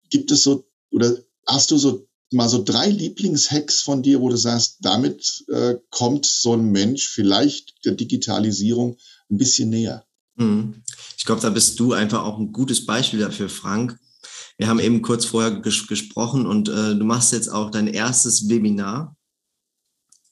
gibt 0.09 0.31
es 0.31 0.43
so 0.43 0.67
oder 0.91 1.17
hast 1.45 1.71
du 1.71 1.77
so 1.77 2.07
mal 2.31 2.47
so 2.47 2.63
drei 2.63 2.89
Lieblingshacks 2.89 3.81
von 3.81 4.03
dir, 4.03 4.21
wo 4.21 4.29
du 4.29 4.37
sagst, 4.37 4.77
damit 4.81 5.45
äh, 5.49 5.75
kommt 5.89 6.27
so 6.27 6.53
ein 6.53 6.71
Mensch 6.71 7.07
vielleicht 7.07 7.83
der 7.85 7.93
Digitalisierung 7.93 8.97
ein 9.29 9.37
bisschen 9.37 9.69
näher? 9.69 10.05
Hm. 10.37 10.81
Ich 11.17 11.25
glaube, 11.25 11.41
da 11.41 11.49
bist 11.49 11.79
du 11.79 11.93
einfach 11.93 12.23
auch 12.23 12.39
ein 12.39 12.51
gutes 12.51 12.85
Beispiel 12.85 13.19
dafür, 13.19 13.49
Frank. 13.49 13.97
Wir 14.57 14.67
haben 14.67 14.79
eben 14.79 15.01
kurz 15.01 15.25
vorher 15.25 15.51
ges 15.51 15.87
gesprochen 15.87 16.45
und 16.45 16.69
äh, 16.69 16.95
du 16.95 17.05
machst 17.05 17.31
jetzt 17.31 17.49
auch 17.49 17.71
dein 17.71 17.87
erstes 17.87 18.49
Webinar. 18.49 19.15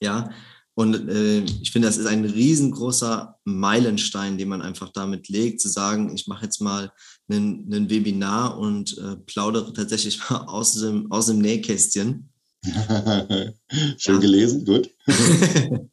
Ja, 0.02 0.30
und 0.78 1.10
äh, 1.10 1.40
ich 1.40 1.72
finde, 1.72 1.88
das 1.88 1.98
ist 1.98 2.06
ein 2.06 2.24
riesengroßer 2.24 3.40
Meilenstein, 3.46 4.38
den 4.38 4.50
man 4.50 4.62
einfach 4.62 4.92
damit 4.94 5.28
legt, 5.28 5.60
zu 5.60 5.70
sagen, 5.70 6.14
ich 6.14 6.28
mache 6.28 6.46
jetzt 6.46 6.62
mal 6.62 6.92
ein 7.30 7.90
Webinar 7.90 8.60
und 8.60 8.96
äh, 9.00 9.16
plaudere 9.26 9.74
tatsächlich 9.74 10.20
mal 10.30 10.46
aus 10.46 10.74
dem, 10.74 11.12
aus 11.12 11.26
dem 11.26 11.40
Nähkästchen. 11.40 12.30
Schön 13.98 14.20
gelesen, 14.20 14.66
gut. 14.66 14.92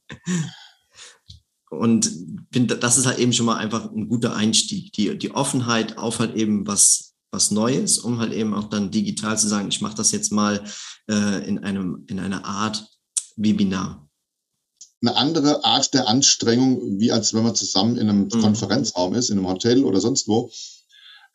und 1.79 2.11
finde, 2.53 2.77
das 2.77 2.97
ist 2.97 3.07
halt 3.07 3.19
eben 3.19 3.33
schon 3.33 3.47
mal 3.47 3.57
einfach 3.57 3.91
ein 3.91 4.09
guter 4.09 4.35
Einstieg. 4.35 4.93
Die, 4.93 5.17
die 5.19 5.33
Offenheit 5.33 5.99
auf 5.99 6.19
halt 6.19 6.35
eben 6.37 6.67
was, 6.67 7.15
was 7.31 7.51
Neues, 7.51 7.99
um 7.99 8.21
halt 8.21 8.33
eben 8.33 8.55
auch 8.55 8.69
dann 8.69 8.91
digital 8.91 9.39
zu 9.39 9.49
sagen, 9.49 9.69
ich 9.69 9.81
mache 9.81 9.97
das 9.97 10.13
jetzt 10.13 10.33
mal 10.33 10.63
äh, 11.11 11.47
in, 11.47 11.59
einem, 11.59 12.05
in 12.09 12.19
einer 12.21 12.45
Art 12.45 12.87
Webinar 13.37 14.05
eine 15.07 15.17
andere 15.17 15.65
Art 15.65 15.93
der 15.93 16.09
Anstrengung, 16.09 16.99
wie 16.99 17.13
als 17.13 17.35
wenn 17.35 17.43
man 17.43 17.55
zusammen 17.55 17.97
in 17.97 18.09
einem 18.09 18.25
mhm. 18.25 18.41
Konferenzraum 18.41 19.15
ist, 19.15 19.29
in 19.29 19.39
einem 19.39 19.49
Hotel 19.49 19.85
oder 19.85 20.01
sonst 20.01 20.29
wo. 20.29 20.51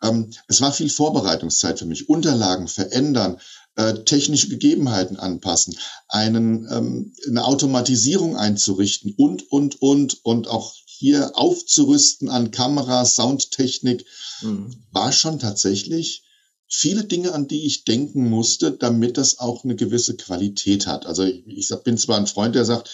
Ähm, 0.01 0.31
es 0.47 0.61
war 0.61 0.71
viel 0.71 0.89
Vorbereitungszeit 0.89 1.77
für 1.77 1.85
mich. 1.85 2.09
Unterlagen 2.09 2.67
verändern, 2.67 3.37
äh, 3.79 4.03
technische 4.03 4.49
Gegebenheiten 4.49 5.15
anpassen, 5.15 5.73
einen, 6.09 6.67
ähm, 6.69 7.13
eine 7.25 7.45
Automatisierung 7.45 8.35
einzurichten 8.35 9.13
und, 9.15 9.49
und, 9.49 9.81
und, 9.81 10.25
und 10.25 10.49
auch 10.49 10.73
hier 10.85 11.31
aufzurüsten 11.35 12.27
an 12.27 12.51
Kameras, 12.51 13.15
Soundtechnik, 13.15 14.05
mhm. 14.41 14.75
war 14.91 15.13
schon 15.13 15.39
tatsächlich 15.39 16.23
viele 16.67 17.05
Dinge, 17.05 17.33
an 17.33 17.47
die 17.47 17.65
ich 17.65 17.85
denken 17.85 18.29
musste, 18.29 18.71
damit 18.71 19.17
das 19.17 19.39
auch 19.39 19.63
eine 19.63 19.77
gewisse 19.77 20.17
Qualität 20.17 20.85
hat. 20.85 21.05
Also 21.05 21.23
ich, 21.23 21.47
ich 21.47 21.69
bin 21.85 21.97
zwar 21.97 22.17
ein 22.17 22.27
Freund, 22.27 22.55
der 22.55 22.65
sagt, 22.65 22.89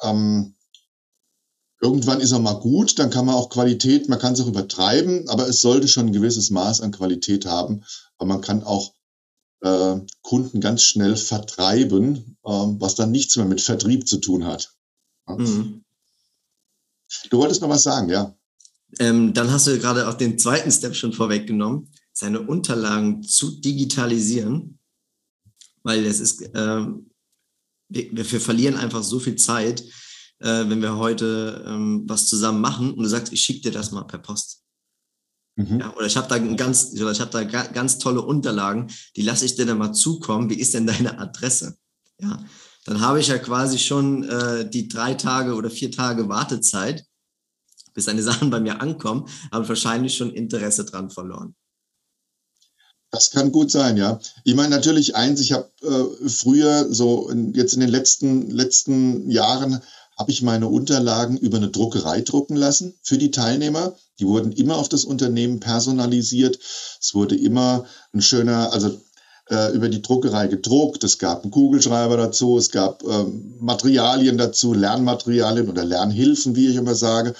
ähm, 0.00 0.54
irgendwann 1.82 2.20
ist 2.20 2.32
er 2.32 2.38
mal 2.38 2.54
gut, 2.54 2.98
dann 2.98 3.10
kann 3.10 3.26
man 3.26 3.34
auch 3.34 3.50
Qualität, 3.50 4.08
man 4.08 4.18
kann 4.18 4.32
es 4.32 4.40
auch 4.40 4.46
übertreiben, 4.46 5.28
aber 5.28 5.46
es 5.46 5.60
sollte 5.60 5.88
schon 5.88 6.06
ein 6.06 6.12
gewisses 6.14 6.48
Maß 6.48 6.80
an 6.80 6.90
Qualität 6.90 7.44
haben, 7.44 7.84
weil 8.16 8.28
man 8.28 8.40
kann 8.40 8.62
auch 8.62 8.94
äh, 9.62 10.00
Kunden 10.22 10.60
ganz 10.60 10.82
schnell 10.82 11.16
vertreiben, 11.16 12.36
äh, 12.44 12.50
was 12.50 12.94
dann 12.94 13.10
nichts 13.10 13.36
mehr 13.36 13.46
mit 13.46 13.60
Vertrieb 13.60 14.06
zu 14.06 14.18
tun 14.18 14.44
hat. 14.44 14.74
Mhm. 15.26 15.84
Du 17.30 17.38
wolltest 17.38 17.62
noch 17.62 17.68
was 17.68 17.82
sagen, 17.82 18.08
ja. 18.08 18.34
Ähm, 18.98 19.32
dann 19.32 19.50
hast 19.50 19.66
du 19.66 19.78
gerade 19.78 20.08
auch 20.08 20.14
den 20.14 20.38
zweiten 20.38 20.70
Step 20.70 20.94
schon 20.94 21.12
vorweggenommen, 21.12 21.88
seine 22.12 22.40
Unterlagen 22.40 23.22
zu 23.22 23.60
digitalisieren, 23.60 24.78
weil 25.82 26.04
es 26.04 26.20
ist, 26.20 26.50
ähm, 26.54 27.10
wir, 27.88 28.08
wir 28.12 28.40
verlieren 28.40 28.76
einfach 28.76 29.02
so 29.02 29.18
viel 29.18 29.36
Zeit, 29.36 29.82
äh, 30.40 30.68
wenn 30.68 30.82
wir 30.82 30.96
heute 30.96 31.64
ähm, 31.66 32.04
was 32.06 32.28
zusammen 32.28 32.60
machen 32.60 32.92
und 32.92 33.02
du 33.02 33.08
sagst, 33.08 33.32
ich 33.32 33.40
schicke 33.40 33.62
dir 33.62 33.72
das 33.72 33.92
mal 33.92 34.04
per 34.04 34.18
Post. 34.18 34.61
Mhm. 35.56 35.80
Ja, 35.80 35.94
oder 35.94 36.06
ich 36.06 36.16
habe 36.16 36.28
da 36.28 36.38
ganz, 36.38 36.92
ich 36.94 37.02
habe 37.02 37.30
da 37.30 37.44
ganz 37.44 37.98
tolle 37.98 38.22
Unterlagen, 38.22 38.90
die 39.16 39.22
lasse 39.22 39.44
ich 39.44 39.54
dir 39.54 39.66
dann 39.66 39.78
mal 39.78 39.92
zukommen. 39.92 40.48
Wie 40.50 40.58
ist 40.58 40.74
denn 40.74 40.86
deine 40.86 41.18
Adresse? 41.18 41.76
Ja, 42.18 42.42
dann 42.84 43.00
habe 43.00 43.20
ich 43.20 43.28
ja 43.28 43.38
quasi 43.38 43.78
schon 43.78 44.28
äh, 44.28 44.68
die 44.68 44.88
drei 44.88 45.14
Tage 45.14 45.54
oder 45.54 45.70
vier 45.70 45.90
Tage 45.90 46.28
Wartezeit, 46.28 47.04
bis 47.94 48.06
seine 48.06 48.22
Sachen 48.22 48.50
bei 48.50 48.60
mir 48.60 48.80
ankommen, 48.80 49.28
habe 49.50 49.68
wahrscheinlich 49.68 50.16
schon 50.16 50.30
Interesse 50.30 50.84
dran 50.84 51.10
verloren. 51.10 51.54
Das 53.10 53.30
kann 53.30 53.52
gut 53.52 53.70
sein, 53.70 53.98
ja. 53.98 54.18
Ich 54.42 54.54
meine 54.54 54.70
natürlich 54.70 55.14
eins, 55.16 55.38
ich 55.40 55.52
habe 55.52 55.70
äh, 55.82 56.28
früher 56.30 56.90
so 56.90 57.28
in, 57.28 57.52
jetzt 57.52 57.74
in 57.74 57.80
den 57.80 57.90
letzten 57.90 58.50
letzten 58.50 59.30
Jahren 59.30 59.82
habe 60.16 60.30
ich 60.30 60.42
meine 60.42 60.68
Unterlagen 60.68 61.36
über 61.36 61.56
eine 61.56 61.70
Druckerei 61.70 62.20
drucken 62.20 62.56
lassen 62.56 62.94
für 63.02 63.18
die 63.18 63.30
Teilnehmer. 63.30 63.94
Die 64.18 64.26
wurden 64.26 64.52
immer 64.52 64.76
auf 64.76 64.88
das 64.88 65.04
Unternehmen 65.04 65.60
personalisiert. 65.60 66.58
Es 67.00 67.14
wurde 67.14 67.34
immer 67.34 67.84
ein 68.12 68.22
schöner, 68.22 68.72
also 68.72 69.00
äh, 69.48 69.72
über 69.72 69.88
die 69.88 70.02
Druckerei 70.02 70.46
gedruckt. 70.46 71.02
Es 71.04 71.18
gab 71.18 71.42
einen 71.42 71.50
Kugelschreiber 71.50 72.16
dazu, 72.16 72.58
es 72.58 72.70
gab 72.70 73.02
äh, 73.02 73.24
Materialien 73.58 74.38
dazu, 74.38 74.74
Lernmaterialien 74.74 75.68
oder 75.68 75.84
Lernhilfen, 75.84 76.56
wie 76.56 76.68
ich 76.68 76.76
immer 76.76 76.94
sage. 76.94 77.34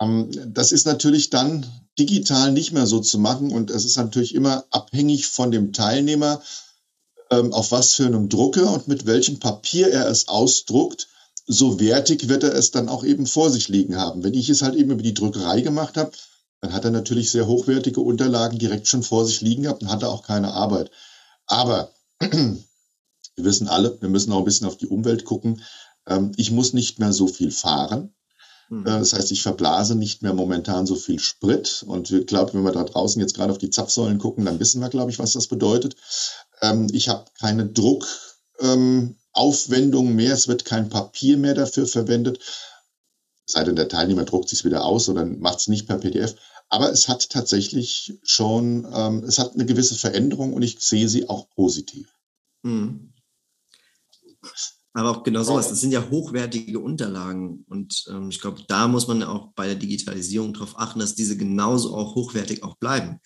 Ähm, 0.00 0.30
das 0.46 0.72
ist 0.72 0.86
natürlich 0.86 1.30
dann 1.30 1.66
digital 1.98 2.52
nicht 2.52 2.72
mehr 2.72 2.86
so 2.86 3.00
zu 3.00 3.18
machen 3.18 3.52
und 3.52 3.70
es 3.70 3.84
ist 3.84 3.96
natürlich 3.96 4.34
immer 4.34 4.64
abhängig 4.70 5.26
von 5.26 5.50
dem 5.50 5.72
Teilnehmer, 5.72 6.42
ähm, 7.30 7.52
auf 7.52 7.72
was 7.72 7.94
für 7.94 8.06
einem 8.06 8.28
Drucker 8.28 8.72
und 8.72 8.88
mit 8.88 9.06
welchem 9.06 9.38
Papier 9.38 9.90
er 9.90 10.08
es 10.08 10.28
ausdruckt, 10.28 11.08
so 11.46 11.78
wertig 11.78 12.28
wird 12.28 12.42
er 12.42 12.54
es 12.54 12.70
dann 12.70 12.88
auch 12.88 13.04
eben 13.04 13.26
vor 13.26 13.50
sich 13.50 13.68
liegen 13.68 13.96
haben. 13.96 14.24
Wenn 14.24 14.34
ich 14.34 14.48
es 14.48 14.62
halt 14.62 14.74
eben 14.74 14.90
über 14.90 15.02
die 15.02 15.14
Drückerei 15.14 15.60
gemacht 15.60 15.96
habe, 15.96 16.10
dann 16.60 16.72
hat 16.72 16.84
er 16.84 16.90
natürlich 16.90 17.30
sehr 17.30 17.46
hochwertige 17.46 18.00
Unterlagen 18.00 18.58
direkt 18.58 18.88
schon 18.88 19.02
vor 19.02 19.24
sich 19.24 19.40
liegen 19.40 19.62
gehabt 19.62 19.82
und 19.82 19.90
hatte 19.90 20.08
auch 20.08 20.22
keine 20.22 20.52
Arbeit. 20.52 20.90
Aber 21.46 21.92
wir 22.20 22.56
wissen 23.36 23.68
alle, 23.68 23.96
wir 24.00 24.08
müssen 24.08 24.32
auch 24.32 24.38
ein 24.38 24.44
bisschen 24.44 24.66
auf 24.66 24.76
die 24.76 24.88
Umwelt 24.88 25.24
gucken. 25.24 25.62
Ähm, 26.06 26.32
ich 26.36 26.50
muss 26.50 26.72
nicht 26.72 26.98
mehr 26.98 27.12
so 27.12 27.28
viel 27.28 27.50
fahren. 27.50 28.14
Mhm. 28.68 28.86
Äh, 28.86 28.98
das 28.98 29.12
heißt, 29.12 29.30
ich 29.30 29.42
verblase 29.42 29.94
nicht 29.94 30.22
mehr 30.22 30.34
momentan 30.34 30.86
so 30.86 30.96
viel 30.96 31.20
Sprit. 31.20 31.84
Und 31.86 32.10
wir 32.10 32.24
glauben, 32.24 32.54
wenn 32.54 32.64
wir 32.64 32.72
da 32.72 32.84
draußen 32.84 33.20
jetzt 33.20 33.34
gerade 33.34 33.52
auf 33.52 33.58
die 33.58 33.70
Zapfsäulen 33.70 34.18
gucken, 34.18 34.44
dann 34.44 34.58
wissen 34.58 34.80
wir, 34.80 34.88
glaube 34.88 35.10
ich, 35.10 35.18
was 35.18 35.32
das 35.32 35.46
bedeutet. 35.46 35.96
Ähm, 36.62 36.88
ich 36.92 37.08
habe 37.08 37.26
keine 37.38 37.66
Druckaufwendung 37.66 38.12
ähm, 38.60 39.16
mehr. 40.14 40.34
Es 40.34 40.48
wird 40.48 40.64
kein 40.64 40.88
Papier 40.88 41.36
mehr 41.36 41.54
dafür 41.54 41.86
verwendet. 41.86 42.40
Sei 43.46 43.62
denn, 43.62 43.76
der 43.76 43.88
Teilnehmer 43.88 44.24
druckt 44.24 44.48
sich 44.48 44.64
wieder 44.64 44.84
aus 44.84 45.08
oder 45.08 45.24
macht 45.24 45.60
es 45.60 45.68
nicht 45.68 45.86
per 45.86 45.98
PDF. 45.98 46.34
Aber 46.68 46.90
es 46.90 47.08
hat 47.08 47.30
tatsächlich 47.30 48.18
schon, 48.24 48.86
ähm, 48.92 49.22
es 49.24 49.38
hat 49.38 49.54
eine 49.54 49.66
gewisse 49.66 49.94
Veränderung 49.94 50.52
und 50.52 50.62
ich 50.62 50.80
sehe 50.80 51.08
sie 51.08 51.28
auch 51.28 51.48
positiv. 51.50 52.08
Mhm. 52.62 53.12
Aber 54.94 55.10
auch 55.10 55.22
genau 55.22 55.42
sowas, 55.42 55.68
das 55.68 55.80
sind 55.80 55.92
ja 55.92 56.08
hochwertige 56.10 56.80
Unterlagen. 56.80 57.64
Und 57.68 58.06
ähm, 58.08 58.30
ich 58.30 58.40
glaube, 58.40 58.62
da 58.66 58.88
muss 58.88 59.06
man 59.06 59.22
auch 59.22 59.52
bei 59.52 59.66
der 59.66 59.74
Digitalisierung 59.74 60.54
darauf 60.54 60.78
achten, 60.78 61.00
dass 61.00 61.14
diese 61.14 61.36
genauso 61.36 61.94
auch 61.94 62.14
hochwertig 62.14 62.62
auch 62.62 62.76
bleiben. 62.76 63.20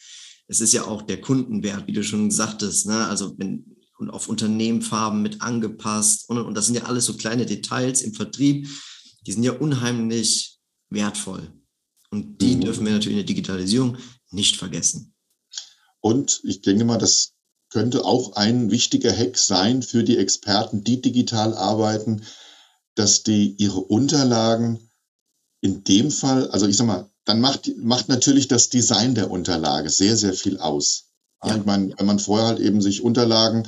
Es 0.49 0.61
ist 0.61 0.73
ja 0.73 0.85
auch 0.85 1.03
der 1.03 1.20
Kundenwert, 1.20 1.87
wie 1.87 1.92
du 1.92 2.03
schon 2.03 2.33
sagtest, 2.33 2.87
ne? 2.87 3.07
also 3.07 3.38
wenn, 3.38 3.69
und 4.01 4.11
auf 4.11 4.29
Unternehmenfarben 4.29 5.23
mit 5.23 5.43
angepasst. 5.43 6.29
Und, 6.29 6.39
und 6.39 6.55
das 6.55 6.67
sind 6.67 6.75
ja 6.75 6.85
alles 6.85 7.05
so 7.05 7.15
kleine 7.15 7.47
Details 7.47 8.03
im 8.03 8.15
Vertrieb, 8.15 8.69
die 9.27 9.33
sind 9.33 9.43
ja 9.43 9.53
unheimlich 9.53 10.59
wertvoll. 10.89 11.53
Und 12.11 12.41
die 12.41 12.57
mhm. 12.57 12.63
dürfen 12.63 12.87
wir 12.87 12.93
natürlich 12.93 13.19
in 13.19 13.25
der 13.25 13.27
Digitalisierung 13.27 13.99
nicht 14.31 14.57
vergessen. 14.57 15.15
Und 16.01 16.41
ich 16.45 16.63
denke 16.63 16.85
mal, 16.85 16.99
das 16.99 17.35
könnte 17.69 18.05
auch 18.05 18.33
ein 18.33 18.71
wichtiger 18.71 19.17
Hack 19.17 19.37
sein 19.37 19.83
für 19.83 20.03
die 20.03 20.17
Experten, 20.17 20.83
die 20.83 21.01
digital 21.01 21.55
arbeiten, 21.55 22.23
dass 22.97 23.23
die 23.23 23.55
ihre 23.59 23.81
Unterlagen 23.81 24.91
in 25.61 25.85
dem 25.85 26.11
Fall, 26.11 26.51
also 26.51 26.67
ich 26.67 26.77
sag 26.77 26.87
mal, 26.87 27.11
dann 27.25 27.41
macht, 27.41 27.71
macht 27.77 28.09
natürlich 28.09 28.49
das 28.49 28.71
Design 28.71 29.15
der 29.15 29.31
Unterlage 29.31 29.91
sehr, 29.91 30.17
sehr 30.17 30.33
viel 30.33 30.59
aus. 30.59 31.10
Ja. 31.44 31.57
Ich 31.57 31.64
meine, 31.64 31.94
wenn 31.96 32.07
man 32.07 32.18
vorher 32.18 32.48
halt 32.48 32.61
eben 32.61 32.81
sich 32.81 33.03
Unterlagen, 33.03 33.66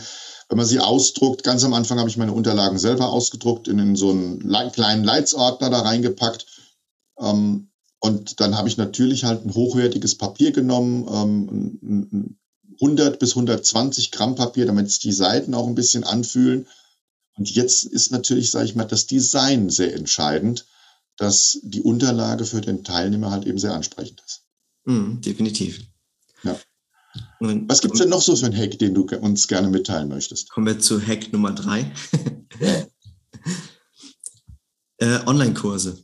wenn 0.48 0.58
man 0.58 0.66
sie 0.66 0.80
ausdruckt, 0.80 1.44
ganz 1.44 1.64
am 1.64 1.72
Anfang 1.72 1.98
habe 1.98 2.11
ich 2.11 2.18
meine 2.18 2.32
Unterlagen 2.32 2.78
selber 2.78 3.08
ausgedruckt, 3.08 3.68
in, 3.68 3.78
in 3.78 3.96
so 3.96 4.11
einen 4.11 4.72
kleinen 4.72 5.04
Leitsordner 5.04 5.70
da 5.70 5.80
reingepackt. 5.80 6.46
Ähm, 7.18 7.70
und 8.00 8.40
dann 8.40 8.56
habe 8.56 8.68
ich 8.68 8.76
natürlich 8.76 9.24
halt 9.24 9.46
ein 9.46 9.54
hochwertiges 9.54 10.18
Papier 10.18 10.52
genommen, 10.52 11.08
ähm, 11.80 12.37
100 12.80 13.18
bis 13.18 13.30
120 13.30 14.11
Gramm 14.11 14.35
Papier, 14.35 14.66
damit 14.66 14.90
sich 14.90 15.00
die 15.00 15.12
Seiten 15.12 15.54
auch 15.54 15.66
ein 15.66 15.74
bisschen 15.74 16.04
anfühlen. 16.04 16.66
Und 17.37 17.50
jetzt 17.50 17.85
ist 17.85 18.11
natürlich, 18.11 18.50
sage 18.50 18.66
ich 18.66 18.74
mal, 18.74 18.85
das 18.85 19.06
Design 19.06 19.70
sehr 19.70 19.94
entscheidend, 19.94 20.66
dass 21.16 21.61
die 21.62 21.82
Unterlage 21.82 22.44
für 22.44 22.61
den 22.61 22.85
Teilnehmer 22.85 23.30
halt 23.30 23.46
eben 23.46 23.58
sehr 23.58 23.72
ansprechend 23.72 24.22
ist. 24.26 24.42
Mm, 24.85 25.20
definitiv. 25.20 25.80
Was 27.68 27.81
gibt 27.81 27.94
es 27.94 28.00
denn 28.00 28.09
noch 28.09 28.22
so 28.22 28.37
für 28.37 28.46
einen 28.46 28.57
Hack, 28.57 28.78
den 28.78 28.94
du 28.94 29.02
uns 29.20 29.48
gerne 29.48 29.68
mitteilen 29.68 30.09
möchtest? 30.09 30.50
Kommen 30.50 30.66
wir 30.66 30.78
zu 30.78 31.00
Hack 31.00 31.33
Nummer 31.33 31.52
drei. 31.52 31.92
äh, 34.98 35.18
Online-Kurse. 35.26 35.98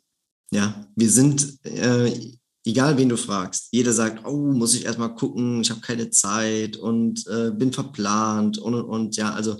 Ja, 0.50 0.86
wir 0.96 1.10
sind 1.10 1.64
äh, 1.64 2.38
egal 2.68 2.98
wen 2.98 3.08
du 3.08 3.16
fragst, 3.16 3.68
jeder 3.72 3.92
sagt, 3.92 4.26
oh, 4.26 4.52
muss 4.52 4.74
ich 4.74 4.84
erstmal 4.84 5.14
gucken, 5.14 5.62
ich 5.62 5.70
habe 5.70 5.80
keine 5.80 6.10
Zeit 6.10 6.76
und 6.76 7.26
äh, 7.26 7.50
bin 7.50 7.72
verplant 7.72 8.58
und, 8.58 8.74
und, 8.74 8.84
und. 8.84 9.16
Ja, 9.16 9.32
also 9.32 9.56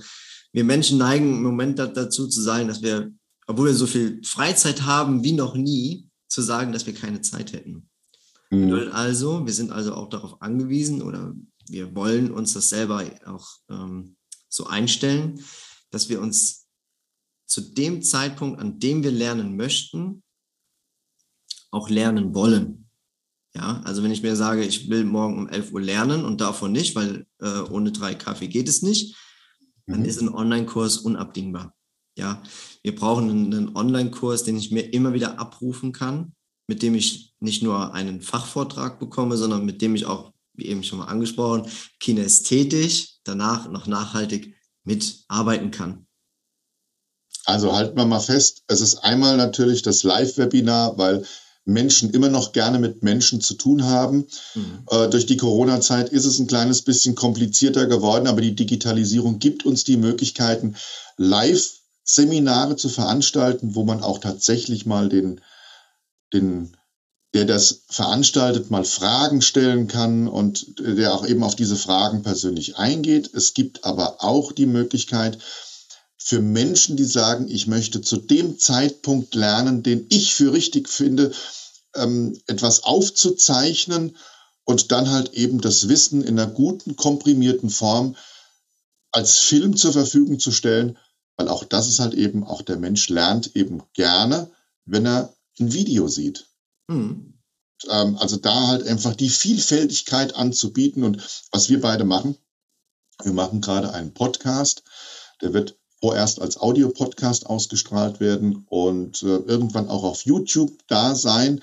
wir 0.53 0.65
Menschen 0.65 0.99
neigen 0.99 1.37
im 1.37 1.43
Moment 1.43 1.79
dazu 1.79 2.29
zu 2.29 2.41
sagen, 2.41 2.69
dass 2.69 2.83
wir, 2.83 3.11
obwohl 3.47 3.69
wir 3.69 3.75
so 3.75 3.87
viel 3.87 4.21
Freizeit 4.25 4.83
haben 4.83 5.25
wie 5.25 5.33
noch 5.33 5.55
nie, 5.55 6.07
zu 6.29 6.43
sagen, 6.43 6.73
dass 6.73 6.87
wir 6.87 6.95
keine 6.95 7.23
Zeit 7.23 7.53
hätten. 7.55 7.89
Mhm. 8.51 8.91
also, 8.93 9.45
wir 9.47 9.53
sind 9.53 9.73
also 9.73 9.95
auch 9.95 10.09
darauf 10.09 10.41
angewiesen 10.41 11.03
oder 11.03 11.35
wir 11.71 11.95
wollen 11.95 12.31
uns 12.31 12.55
das 12.55 12.69
selber 12.69 13.05
auch 13.27 13.49
ähm, 13.71 14.17
so 14.49 14.67
einstellen, 14.67 15.43
dass 15.91 16.09
wir 16.09 16.21
uns 16.21 16.67
zu 17.47 17.61
dem 17.61 18.03
Zeitpunkt, 18.03 18.61
an 18.61 18.79
dem 18.79 19.03
wir 19.03 19.11
lernen 19.11 19.57
möchten, 19.57 20.23
auch 21.71 21.89
lernen 21.89 22.35
wollen. 22.35 22.89
Ja, 23.55 23.81
also 23.85 24.03
wenn 24.03 24.11
ich 24.11 24.23
mir 24.23 24.37
sage, 24.37 24.65
ich 24.65 24.91
will 24.91 25.05
morgen 25.05 25.39
um 25.39 25.49
11 25.49 25.73
Uhr 25.73 25.81
lernen 25.81 26.25
und 26.25 26.41
davon 26.41 26.73
nicht, 26.73 26.95
weil 26.95 27.27
äh, 27.41 27.61
ohne 27.71 27.93
drei 27.93 28.15
Kaffee 28.15 28.49
geht 28.49 28.69
es 28.69 28.83
nicht, 28.83 29.17
dann 29.87 30.01
mhm. 30.01 30.07
ist 30.07 30.21
ein 30.21 30.29
Online-Kurs 30.29 30.99
unabdingbar. 30.99 31.75
Ja, 32.17 32.43
wir 32.83 32.95
brauchen 32.95 33.31
einen, 33.31 33.55
einen 33.55 33.77
Online-Kurs, 33.77 34.45
den 34.45 34.57
ich 34.57 34.71
mir 34.71 34.93
immer 34.93 35.15
wieder 35.15 35.39
abrufen 35.39 35.93
kann, 35.93 36.35
mit 36.67 36.83
dem 36.83 36.95
ich 36.95 37.35
nicht 37.41 37.63
nur 37.63 37.95
einen 37.95 38.21
Fachvortrag 38.21 38.99
bekomme, 38.99 39.37
sondern 39.37 39.65
mit 39.65 39.81
dem 39.81 39.95
ich 39.95 40.05
auch, 40.05 40.33
wie 40.59 40.67
eben 40.67 40.83
schon 40.85 40.99
mal 40.99 41.07
angesprochen, 41.07 41.71
kinästhetisch 42.01 43.21
danach 43.25 43.71
noch 43.71 43.87
nachhaltig 43.87 44.55
mitarbeiten 44.85 45.71
kann. 45.71 46.07
Also 47.45 47.75
halten 47.75 47.97
wir 47.97 48.05
mal 48.05 48.21
fest, 48.21 48.65
es 48.67 48.81
ist 48.81 48.97
einmal 48.97 49.37
natürlich 49.37 49.83
das 49.83 50.03
Live-Webinar, 50.03 50.99
weil 50.99 51.25
Menschen 51.65 52.11
immer 52.11 52.29
noch 52.29 52.53
gerne 52.53 52.79
mit 52.79 53.03
Menschen 53.03 53.41
zu 53.41 53.55
tun 53.55 53.85
haben. 53.85 54.27
Mhm. 54.55 54.85
Äh, 54.91 55.09
durch 55.09 55.27
die 55.27 55.37
Corona-Zeit 55.37 56.09
ist 56.09 56.25
es 56.25 56.39
ein 56.39 56.47
kleines 56.47 56.83
bisschen 56.83 57.15
komplizierter 57.15 57.87
geworden, 57.87 58.27
aber 58.27 58.41
die 58.41 58.55
Digitalisierung 58.55 59.39
gibt 59.39 59.65
uns 59.65 59.85
die 59.85 59.99
Möglichkeiten, 59.99 60.77
Live-Seminare 61.19 62.77
zu 62.77 62.89
veranstalten, 62.89 63.75
wo 63.75 63.85
man 63.85 64.03
auch 64.03 64.19
tatsächlich 64.19 64.87
mal 64.87 65.09
den, 65.09 65.43
den, 66.33 66.77
der 67.35 67.45
das 67.45 67.83
veranstaltet, 67.89 68.71
mal 68.71 68.85
Fragen 68.85 69.43
stellen 69.43 69.87
kann 69.87 70.29
und 70.29 70.79
der 70.79 71.13
auch 71.13 71.27
eben 71.27 71.43
auf 71.43 71.57
diese 71.57 71.77
Fragen 71.77 72.23
persönlich 72.23 72.77
eingeht. 72.77 73.31
Es 73.35 73.55
gibt 73.55 73.85
aber 73.85 74.23
auch 74.25 74.53
die 74.53 74.67
Möglichkeit, 74.67 75.39
für 76.17 76.41
Menschen, 76.43 76.97
die 76.97 77.05
sagen, 77.05 77.49
ich 77.49 77.67
möchte 77.67 78.03
zu 78.03 78.19
dem 78.19 78.59
Zeitpunkt 78.59 79.35
lernen, 79.35 79.83
den 79.83 80.07
ich 80.11 80.35
für 80.35 80.53
richtig 80.53 80.89
finde, 80.89 81.33
ähm, 81.95 82.39
etwas 82.47 82.83
aufzuzeichnen 82.83 84.17
und 84.65 84.93
dann 84.93 85.11
halt 85.11 85.33
eben 85.33 85.63
das 85.63 85.89
Wissen 85.89 86.23
in 86.23 86.39
einer 86.39 86.51
guten, 86.51 86.97
komprimierten 86.97 87.71
Form 87.71 88.17
als 89.11 89.39
Film 89.39 89.77
zur 89.77 89.93
Verfügung 89.93 90.39
zu 90.39 90.51
stellen, 90.51 90.99
weil 91.37 91.49
auch 91.49 91.65
das 91.65 91.89
ist 91.89 91.99
halt 91.99 92.13
eben, 92.13 92.45
auch 92.45 92.61
der 92.61 92.77
Mensch 92.77 93.09
lernt 93.09 93.57
eben 93.57 93.83
gerne, 93.95 94.51
wenn 94.85 95.07
er 95.07 95.33
ein 95.59 95.73
Video 95.73 96.09
sieht. 96.09 96.47
Mhm. 96.89 97.35
Ähm, 97.89 98.17
also 98.17 98.37
da 98.37 98.69
halt 98.69 98.87
einfach 98.87 99.15
die 99.15 99.29
Vielfältigkeit 99.29 100.35
anzubieten 100.35 101.05
und 101.05 101.23
was 101.53 101.69
wir 101.69 101.81
beide 101.81 102.05
machen, 102.05 102.37
wir 103.23 103.33
machen 103.33 103.61
gerade 103.61 103.93
einen 103.93 104.15
Podcast, 104.15 104.83
der 105.41 105.53
wird 105.53 105.79
vorerst 106.01 106.41
als 106.41 106.57
Audiopodcast 106.57 107.47
ausgestrahlt 107.47 108.21
werden 108.21 108.65
und 108.69 109.23
äh, 109.23 109.37
irgendwann 109.37 109.89
auch 109.89 110.05
auf 110.05 110.25
YouTube 110.25 110.73
da 110.87 111.15
sein. 111.15 111.63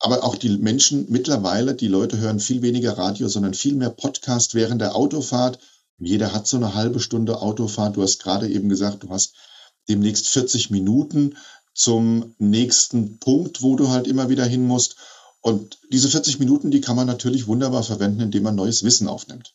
Aber 0.00 0.22
auch 0.22 0.36
die 0.36 0.56
Menschen 0.58 1.06
mittlerweile, 1.08 1.74
die 1.74 1.88
Leute 1.88 2.18
hören 2.18 2.38
viel 2.38 2.62
weniger 2.62 2.96
Radio, 2.96 3.26
sondern 3.26 3.54
viel 3.54 3.74
mehr 3.74 3.90
Podcast 3.90 4.54
während 4.54 4.80
der 4.80 4.94
Autofahrt 4.94 5.58
Jeder 5.98 6.32
hat 6.32 6.46
so 6.46 6.56
eine 6.56 6.74
halbe 6.74 7.00
Stunde 7.00 7.42
Autofahrt. 7.42 7.96
Du 7.96 8.02
hast 8.02 8.22
gerade 8.22 8.48
eben 8.48 8.68
gesagt, 8.68 9.02
du 9.02 9.10
hast 9.10 9.34
demnächst 9.88 10.28
40 10.28 10.70
Minuten 10.70 11.36
zum 11.78 12.34
nächsten 12.38 13.18
Punkt, 13.18 13.62
wo 13.62 13.76
du 13.76 13.88
halt 13.88 14.08
immer 14.08 14.28
wieder 14.28 14.44
hin 14.44 14.66
musst. 14.66 14.96
Und 15.40 15.78
diese 15.92 16.08
40 16.08 16.40
Minuten, 16.40 16.72
die 16.72 16.80
kann 16.80 16.96
man 16.96 17.06
natürlich 17.06 17.46
wunderbar 17.46 17.84
verwenden, 17.84 18.20
indem 18.20 18.42
man 18.42 18.56
neues 18.56 18.82
Wissen 18.82 19.06
aufnimmt. 19.06 19.54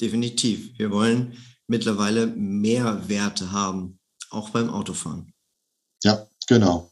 Definitiv. 0.00 0.76
Wir 0.76 0.90
wollen 0.90 1.38
mittlerweile 1.68 2.26
mehr 2.26 3.08
Werte 3.08 3.52
haben, 3.52 4.00
auch 4.30 4.50
beim 4.50 4.70
Autofahren. 4.70 5.32
Ja, 6.02 6.26
genau. 6.48 6.90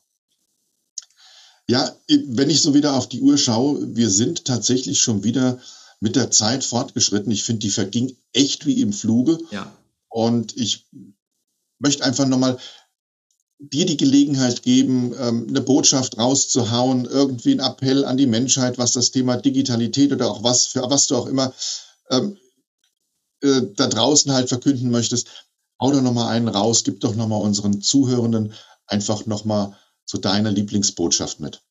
Ja, 1.67 1.93
wenn 2.09 2.49
ich 2.49 2.63
so 2.63 2.73
wieder 2.73 2.95
auf 2.95 3.09
die 3.09 3.23
Uhr 3.23 3.39
schaue, 3.39 3.97
wir 3.97 4.09
sind 4.09 4.45
tatsächlich 4.45 5.01
schon 5.01 5.25
wieder 5.25 5.59
mit 5.99 6.15
der 6.15 6.31
Zeit 6.31 6.63
fortgeschritten. 6.63 7.33
Ich 7.33 7.43
finde, 7.43 7.61
die 7.61 7.71
verging 7.71 8.17
echt 8.33 8.67
wie 8.67 8.81
im 8.81 8.93
Fluge. 8.93 9.39
Ja. 9.51 9.73
Und 10.09 10.57
ich 10.57 10.87
möchte 11.81 12.05
einfach 12.05 12.29
nochmal 12.29 12.59
dir 13.61 13.85
die 13.85 13.99
Gelegenheit 13.99 14.62
geben, 14.62 15.12
ähm, 15.18 15.46
eine 15.49 15.61
Botschaft 15.61 16.16
rauszuhauen, 16.18 17.05
irgendwie 17.05 17.53
ein 17.53 17.61
Appell 17.61 18.05
an 18.05 18.16
die 18.16 18.27
Menschheit, 18.27 18.79
was 18.79 18.92
das 18.92 19.11
Thema 19.11 19.37
Digitalität 19.37 20.12
oder 20.12 20.31
auch 20.31 20.42
was 20.42 20.66
für 20.66 20.83
was 20.88 21.07
du 21.07 21.16
auch 21.16 21.27
immer 21.27 21.53
ähm, 22.11 22.38
äh, 23.42 23.62
da 23.77 23.87
draußen 23.87 24.33
halt 24.33 24.49
verkünden 24.49 24.90
möchtest. 24.90 25.29
Hau 25.81 25.92
doch 25.92 26.01
nochmal 26.01 26.35
einen 26.35 26.49
raus, 26.49 26.85
gib 26.85 27.01
doch 27.01 27.14
nochmal 27.14 27.42
unseren 27.42 27.83
Zuhörenden 27.83 28.55
einfach 28.87 29.27
nochmal 29.27 29.77
so 30.07 30.18
deine 30.18 30.51
Lieblingsbotschaft 30.51 31.40
mit. 31.40 31.62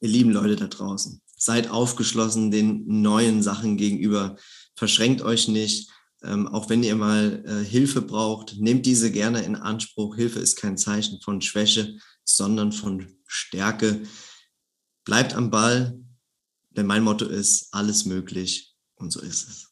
Ihr 0.00 0.08
lieben 0.08 0.30
Leute 0.30 0.56
da 0.56 0.66
draußen, 0.66 1.20
seid 1.36 1.70
aufgeschlossen 1.70 2.50
den 2.50 3.02
neuen 3.02 3.42
Sachen 3.42 3.76
gegenüber. 3.76 4.36
Verschränkt 4.74 5.22
euch 5.22 5.48
nicht. 5.48 5.90
Ähm, 6.24 6.46
auch 6.46 6.68
wenn 6.68 6.82
ihr 6.82 6.94
mal 6.94 7.42
äh, 7.46 7.64
Hilfe 7.64 8.02
braucht, 8.02 8.56
nehmt 8.58 8.86
diese 8.86 9.10
gerne 9.10 9.42
in 9.42 9.56
Anspruch. 9.56 10.14
Hilfe 10.14 10.38
ist 10.38 10.56
kein 10.56 10.78
Zeichen 10.78 11.20
von 11.20 11.40
Schwäche, 11.40 11.98
sondern 12.24 12.72
von 12.72 13.06
Stärke. 13.26 14.02
Bleibt 15.04 15.34
am 15.34 15.50
Ball, 15.50 15.98
denn 16.70 16.86
mein 16.86 17.02
Motto 17.02 17.26
ist, 17.26 17.68
alles 17.72 18.04
möglich 18.04 18.76
und 18.94 19.12
so 19.12 19.20
ist 19.20 19.48
es. 19.48 19.68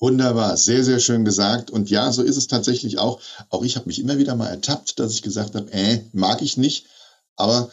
Wunderbar, 0.00 0.56
sehr, 0.56 0.82
sehr 0.82 0.98
schön 0.98 1.24
gesagt. 1.24 1.70
Und 1.70 1.88
ja, 1.88 2.10
so 2.10 2.22
ist 2.22 2.36
es 2.36 2.48
tatsächlich 2.48 2.98
auch. 2.98 3.20
Auch 3.50 3.62
ich 3.62 3.76
habe 3.76 3.86
mich 3.86 4.00
immer 4.00 4.18
wieder 4.18 4.34
mal 4.34 4.48
ertappt, 4.48 4.98
dass 4.98 5.12
ich 5.12 5.22
gesagt 5.22 5.54
habe, 5.54 5.72
äh, 5.72 6.04
mag 6.12 6.42
ich 6.42 6.56
nicht. 6.56 6.88
Aber 7.36 7.70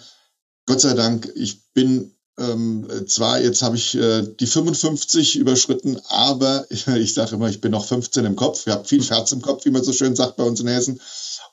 Gott 0.68 0.80
sei 0.80 0.94
Dank, 0.94 1.32
ich 1.36 1.72
bin 1.74 2.16
ähm, 2.40 2.88
zwar, 3.08 3.40
jetzt 3.42 3.62
habe 3.62 3.76
ich 3.76 3.96
äh, 3.96 4.24
die 4.40 4.48
55 4.48 5.36
überschritten, 5.36 6.00
aber 6.08 6.66
ich 6.70 7.14
sage 7.14 7.36
immer, 7.36 7.50
ich 7.50 7.62
bin 7.62 7.72
noch 7.72 7.86
15 7.86 8.26
im 8.26 8.36
Kopf. 8.36 8.66
Ich 8.66 8.74
habe 8.74 8.88
viel 8.88 9.04
Scherz 9.04 9.32
im 9.32 9.42
Kopf, 9.42 9.66
wie 9.66 9.72
man 9.72 9.84
so 9.84 9.94
schön 9.94 10.16
sagt 10.16 10.38
bei 10.38 10.44
uns 10.44 10.60
in 10.60 10.68
Hessen. 10.68 11.02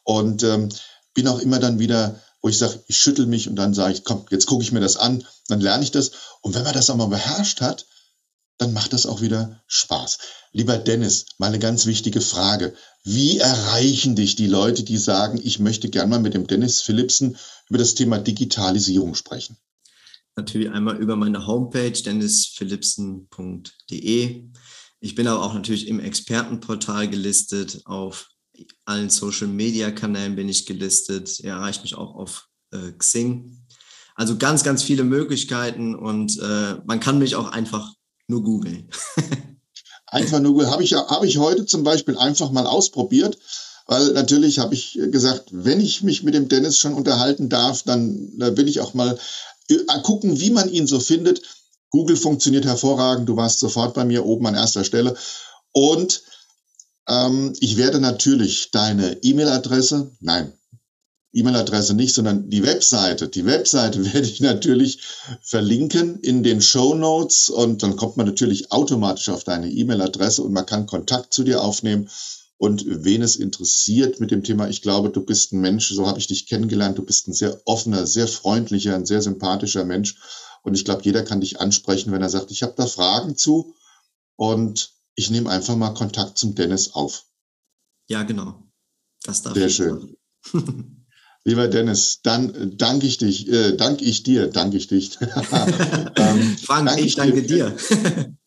Und 0.05 0.43
ähm, 0.45 0.69
bin 1.15 1.29
auch 1.29 1.41
immer 1.41 1.59
dann 1.59 1.79
wieder, 1.79 2.21
wo 2.43 2.49
ich 2.49 2.59
sage, 2.59 2.81
ich 2.87 2.97
schüttel 2.97 3.27
mich 3.27 3.49
und 3.49 3.57
dann 3.57 3.75
sage 3.75 3.95
ich, 3.95 4.05
komm, 4.05 4.27
jetzt 4.31 4.47
gucke 4.47 4.63
ich 4.63 4.71
mir 4.71 4.81
das 4.81 4.97
an, 4.97 5.27
dann 5.49 5.61
lerne 5.61 5.83
ich 5.83 5.91
das. 5.91 6.13
Und 6.43 6.55
wenn 6.55 6.63
man 6.63 6.75
das 6.75 6.91
auch 6.91 6.97
mal 6.97 7.07
beherrscht 7.07 7.61
hat, 7.61 7.87
dann 8.59 8.73
macht 8.73 8.93
das 8.93 9.07
auch 9.07 9.21
wieder 9.21 9.63
Spaß. 9.67 10.19
Lieber 10.53 10.79
Dennis, 10.79 11.27
mal 11.39 11.49
eine 11.49 11.59
ganz 11.59 11.87
wichtige 11.87 12.21
Frage. 12.21 12.75
Wie 13.03 13.39
erreichen 13.39 14.17
dich 14.17 14.37
die 14.37 14.47
Leute, 14.47 14.83
die 14.83 14.97
sagen, 14.97 15.41
ich 15.43 15.59
möchte 15.59 15.91
gern 15.91 16.09
mal 16.09 16.21
mit 16.21 16.35
dem 16.35 16.47
Dennis 16.47 16.81
Philipsen 16.81 17.37
über 17.69 17.79
das 17.79 17.95
Thema 17.95 18.19
Digitalisierung 18.19 19.15
sprechen? 19.15 19.59
Natürlich 20.37 20.71
einmal 20.71 20.97
über 20.97 21.17
meine 21.17 21.47
Homepage 21.47 21.91
dennisphilipsen.de. 21.91 24.45
Ich 25.01 25.15
bin 25.15 25.27
aber 25.27 25.43
auch 25.43 25.55
natürlich 25.55 25.89
im 25.89 26.01
Expertenportal 26.01 27.09
gelistet. 27.09 27.81
Auf 27.85 28.29
allen 28.85 29.11
Social 29.11 29.49
Media 29.49 29.91
Kanälen 29.91 30.37
bin 30.37 30.49
ich 30.49 30.67
gelistet. 30.67 31.41
Ihr 31.41 31.51
erreicht 31.51 31.83
mich 31.83 31.95
auch 31.95 32.15
auf 32.15 32.49
äh, 32.73 32.93
Xing. 32.93 33.67
Also 34.15 34.39
ganz, 34.39 34.63
ganz 34.63 34.83
viele 34.83 35.05
Möglichkeiten 35.05 35.95
und 35.95 36.39
äh, 36.39 36.77
man 36.87 37.01
kann 37.01 37.19
mich 37.19 37.37
auch 37.37 37.49
einfach 37.49 37.93
nur 38.29 38.43
googeln. 38.43 38.89
einfach 40.07 40.41
nur 40.41 40.53
googeln. 40.53 40.71
Habe 40.71 40.83
ich, 40.83 40.95
hab 40.95 41.25
ich 41.25 41.37
heute 41.39 41.67
zum 41.67 41.85
Beispiel 41.85 42.17
einfach 42.17 42.51
mal 42.51 42.67
ausprobiert 42.67 43.37
weil 43.87 44.13
natürlich 44.13 44.59
habe 44.59 44.75
ich 44.75 44.99
gesagt, 45.13 45.51
wenn 45.53 45.81
ich 45.81 46.03
mich 46.03 46.25
mit 46.25 46.35
dem 46.35 46.49
Dennis 46.49 46.79
schon 46.79 46.95
unterhalten 46.95 47.49
darf, 47.49 47.85
dann, 47.85 48.33
dann 48.37 48.57
will 48.57 48.69
ich 48.69 48.81
auch 48.81 48.95
mal 48.95 49.17
gucken, 50.03 50.41
wie 50.41 50.51
man 50.51 50.69
ihn 50.69 50.87
so 50.87 51.01
findet. 51.01 51.43
Google 51.91 52.17
funktioniert 52.17 52.65
hervorragend. 52.65 53.29
Du 53.29 53.37
warst 53.37 53.61
sofort 53.61 53.95
bei 53.95 54.05
mir 54.05 54.25
oben 54.25 54.47
an 54.47 54.55
erster 54.55 54.85
Stelle. 54.85 55.17
Und 55.73 56.23
ähm, 57.09 57.53
ich 57.61 57.77
werde 57.77 58.01
natürlich 58.01 58.71
deine 58.71 59.23
E-Mail-Adresse, 59.23 60.11
nein, 60.21 60.53
E-Mail-Adresse 61.33 61.95
nicht, 61.95 62.15
sondern 62.15 62.49
die 62.49 62.63
Webseite. 62.63 63.29
Die 63.29 63.45
Webseite 63.45 64.05
werde 64.13 64.27
ich 64.27 64.41
natürlich 64.41 65.01
verlinken 65.43 66.19
in 66.21 66.43
den 66.43 66.61
Show 66.61 66.95
Notes 66.95 67.51
und 67.51 67.83
dann 67.83 67.97
kommt 67.97 68.17
man 68.17 68.27
natürlich 68.27 68.73
automatisch 68.73 69.29
auf 69.29 69.45
deine 69.45 69.71
E-Mail-Adresse 69.71 70.43
und 70.43 70.53
man 70.53 70.67
kann 70.67 70.87
Kontakt 70.87 71.33
zu 71.33 71.45
dir 71.45 71.63
aufnehmen. 71.63 72.09
Und 72.59 72.85
wen 72.87 73.23
es 73.23 73.37
interessiert 73.37 74.19
mit 74.19 74.31
dem 74.31 74.43
Thema, 74.43 74.69
ich 74.69 74.81
glaube, 74.81 75.11
du 75.11 75.23
bist 75.25 75.53
ein 75.53 75.61
Mensch, 75.61 75.91
so 75.91 76.07
habe 76.07 76.19
ich 76.19 76.27
dich 76.27 76.47
kennengelernt, 76.47 76.97
du 76.97 77.05
bist 77.05 77.29
ein 77.29 77.35
sehr 77.35 77.61
offener, 77.67 78.07
sehr 78.07 78.29
freundlicher, 78.29 78.95
ein 78.95 79.05
sehr 79.05 79.21
sympathischer 79.21 79.85
Mensch. 79.85 80.17
Und 80.63 80.75
ich 80.75 80.85
glaube, 80.85 81.03
jeder 81.05 81.23
kann 81.23 81.41
dich 81.41 81.61
ansprechen, 81.61 82.13
wenn 82.13 82.23
er 82.23 82.31
sagt, 82.31 82.51
ich 82.51 82.63
habe 82.63 82.75
da 82.77 82.87
Fragen 82.87 83.37
zu 83.37 83.75
und 84.37 84.95
ich 85.15 85.31
nehme 85.31 85.51
einfach 85.51 85.77
mal 85.77 85.91
Kontakt 85.91 86.39
zum 86.39 86.55
Dennis 86.55 86.95
auf. 86.95 87.27
Ja, 88.09 88.23
genau. 88.23 88.63
Das 89.23 89.43
darf 89.43 89.55
Sehr 89.55 89.69
schön. 89.69 90.17
Lieber 91.47 91.69
Dennis, 91.69 92.23
dann 92.25 92.77
danke 92.77 93.07
ich 93.07 93.19
dich, 93.19 93.49
äh, 93.49 93.77
danke 93.77 94.05
ich 94.05 94.25
dir, 94.25 94.49
danke 94.49 94.79
ich 94.79 94.89
dich. 94.89 95.17
ähm, 96.17 96.57
Frank, 96.61 96.89
danke 96.89 97.03
ich 97.03 97.15
danke 97.15 97.43
dir. 97.45 97.77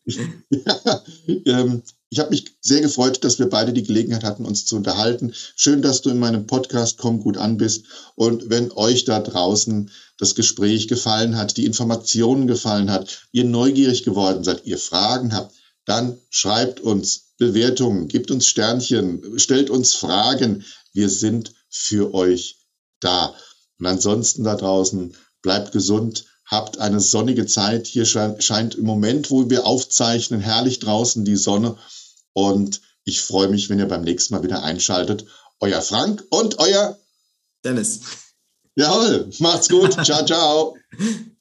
ja, 0.04 1.02
ähm, 1.46 1.82
ich 2.10 2.18
habe 2.18 2.28
mich 2.28 2.56
sehr 2.60 2.82
gefreut, 2.82 3.24
dass 3.24 3.38
wir 3.38 3.48
beide 3.48 3.72
die 3.72 3.84
Gelegenheit 3.84 4.22
hatten, 4.22 4.44
uns 4.44 4.66
zu 4.66 4.76
unterhalten. 4.76 5.32
Schön, 5.56 5.80
dass 5.80 6.02
du 6.02 6.10
in 6.10 6.18
meinem 6.18 6.46
Podcast 6.46 6.98
Komm 6.98 7.22
gut 7.22 7.38
an 7.38 7.56
bist. 7.56 7.86
Und 8.16 8.50
wenn 8.50 8.70
euch 8.70 9.06
da 9.06 9.20
draußen 9.20 9.90
das 10.18 10.34
Gespräch 10.34 10.86
gefallen 10.86 11.38
hat, 11.38 11.56
die 11.56 11.64
Informationen 11.64 12.46
gefallen 12.46 12.90
hat, 12.90 13.22
ihr 13.32 13.44
neugierig 13.44 14.02
geworden 14.02 14.44
seid, 14.44 14.66
ihr 14.66 14.76
Fragen 14.76 15.32
habt, 15.32 15.54
dann 15.86 16.18
schreibt 16.28 16.80
uns 16.80 17.30
Bewertungen, 17.38 18.08
gebt 18.08 18.30
uns 18.30 18.46
Sternchen, 18.46 19.38
stellt 19.38 19.70
uns 19.70 19.94
Fragen. 19.94 20.64
Wir 20.92 21.08
sind 21.08 21.54
für 21.70 22.12
euch 22.12 22.59
da. 23.00 23.34
Und 23.78 23.86
ansonsten 23.86 24.44
da 24.44 24.56
draußen, 24.56 25.16
bleibt 25.42 25.72
gesund, 25.72 26.26
habt 26.44 26.78
eine 26.78 27.00
sonnige 27.00 27.46
Zeit. 27.46 27.86
Hier 27.86 28.04
scheint 28.04 28.74
im 28.74 28.84
Moment, 28.84 29.30
wo 29.30 29.48
wir 29.48 29.66
aufzeichnen, 29.66 30.40
herrlich 30.40 30.80
draußen 30.80 31.24
die 31.24 31.36
Sonne. 31.36 31.76
Und 32.32 32.80
ich 33.04 33.20
freue 33.22 33.48
mich, 33.48 33.68
wenn 33.70 33.78
ihr 33.78 33.88
beim 33.88 34.02
nächsten 34.02 34.34
Mal 34.34 34.42
wieder 34.42 34.62
einschaltet. 34.62 35.26
Euer 35.60 35.82
Frank 35.82 36.24
und 36.30 36.58
euer 36.58 36.98
Dennis. 37.64 38.00
Jawohl, 38.74 39.30
macht's 39.38 39.68
gut. 39.68 39.92
ciao, 40.04 40.24
ciao. 40.24 40.76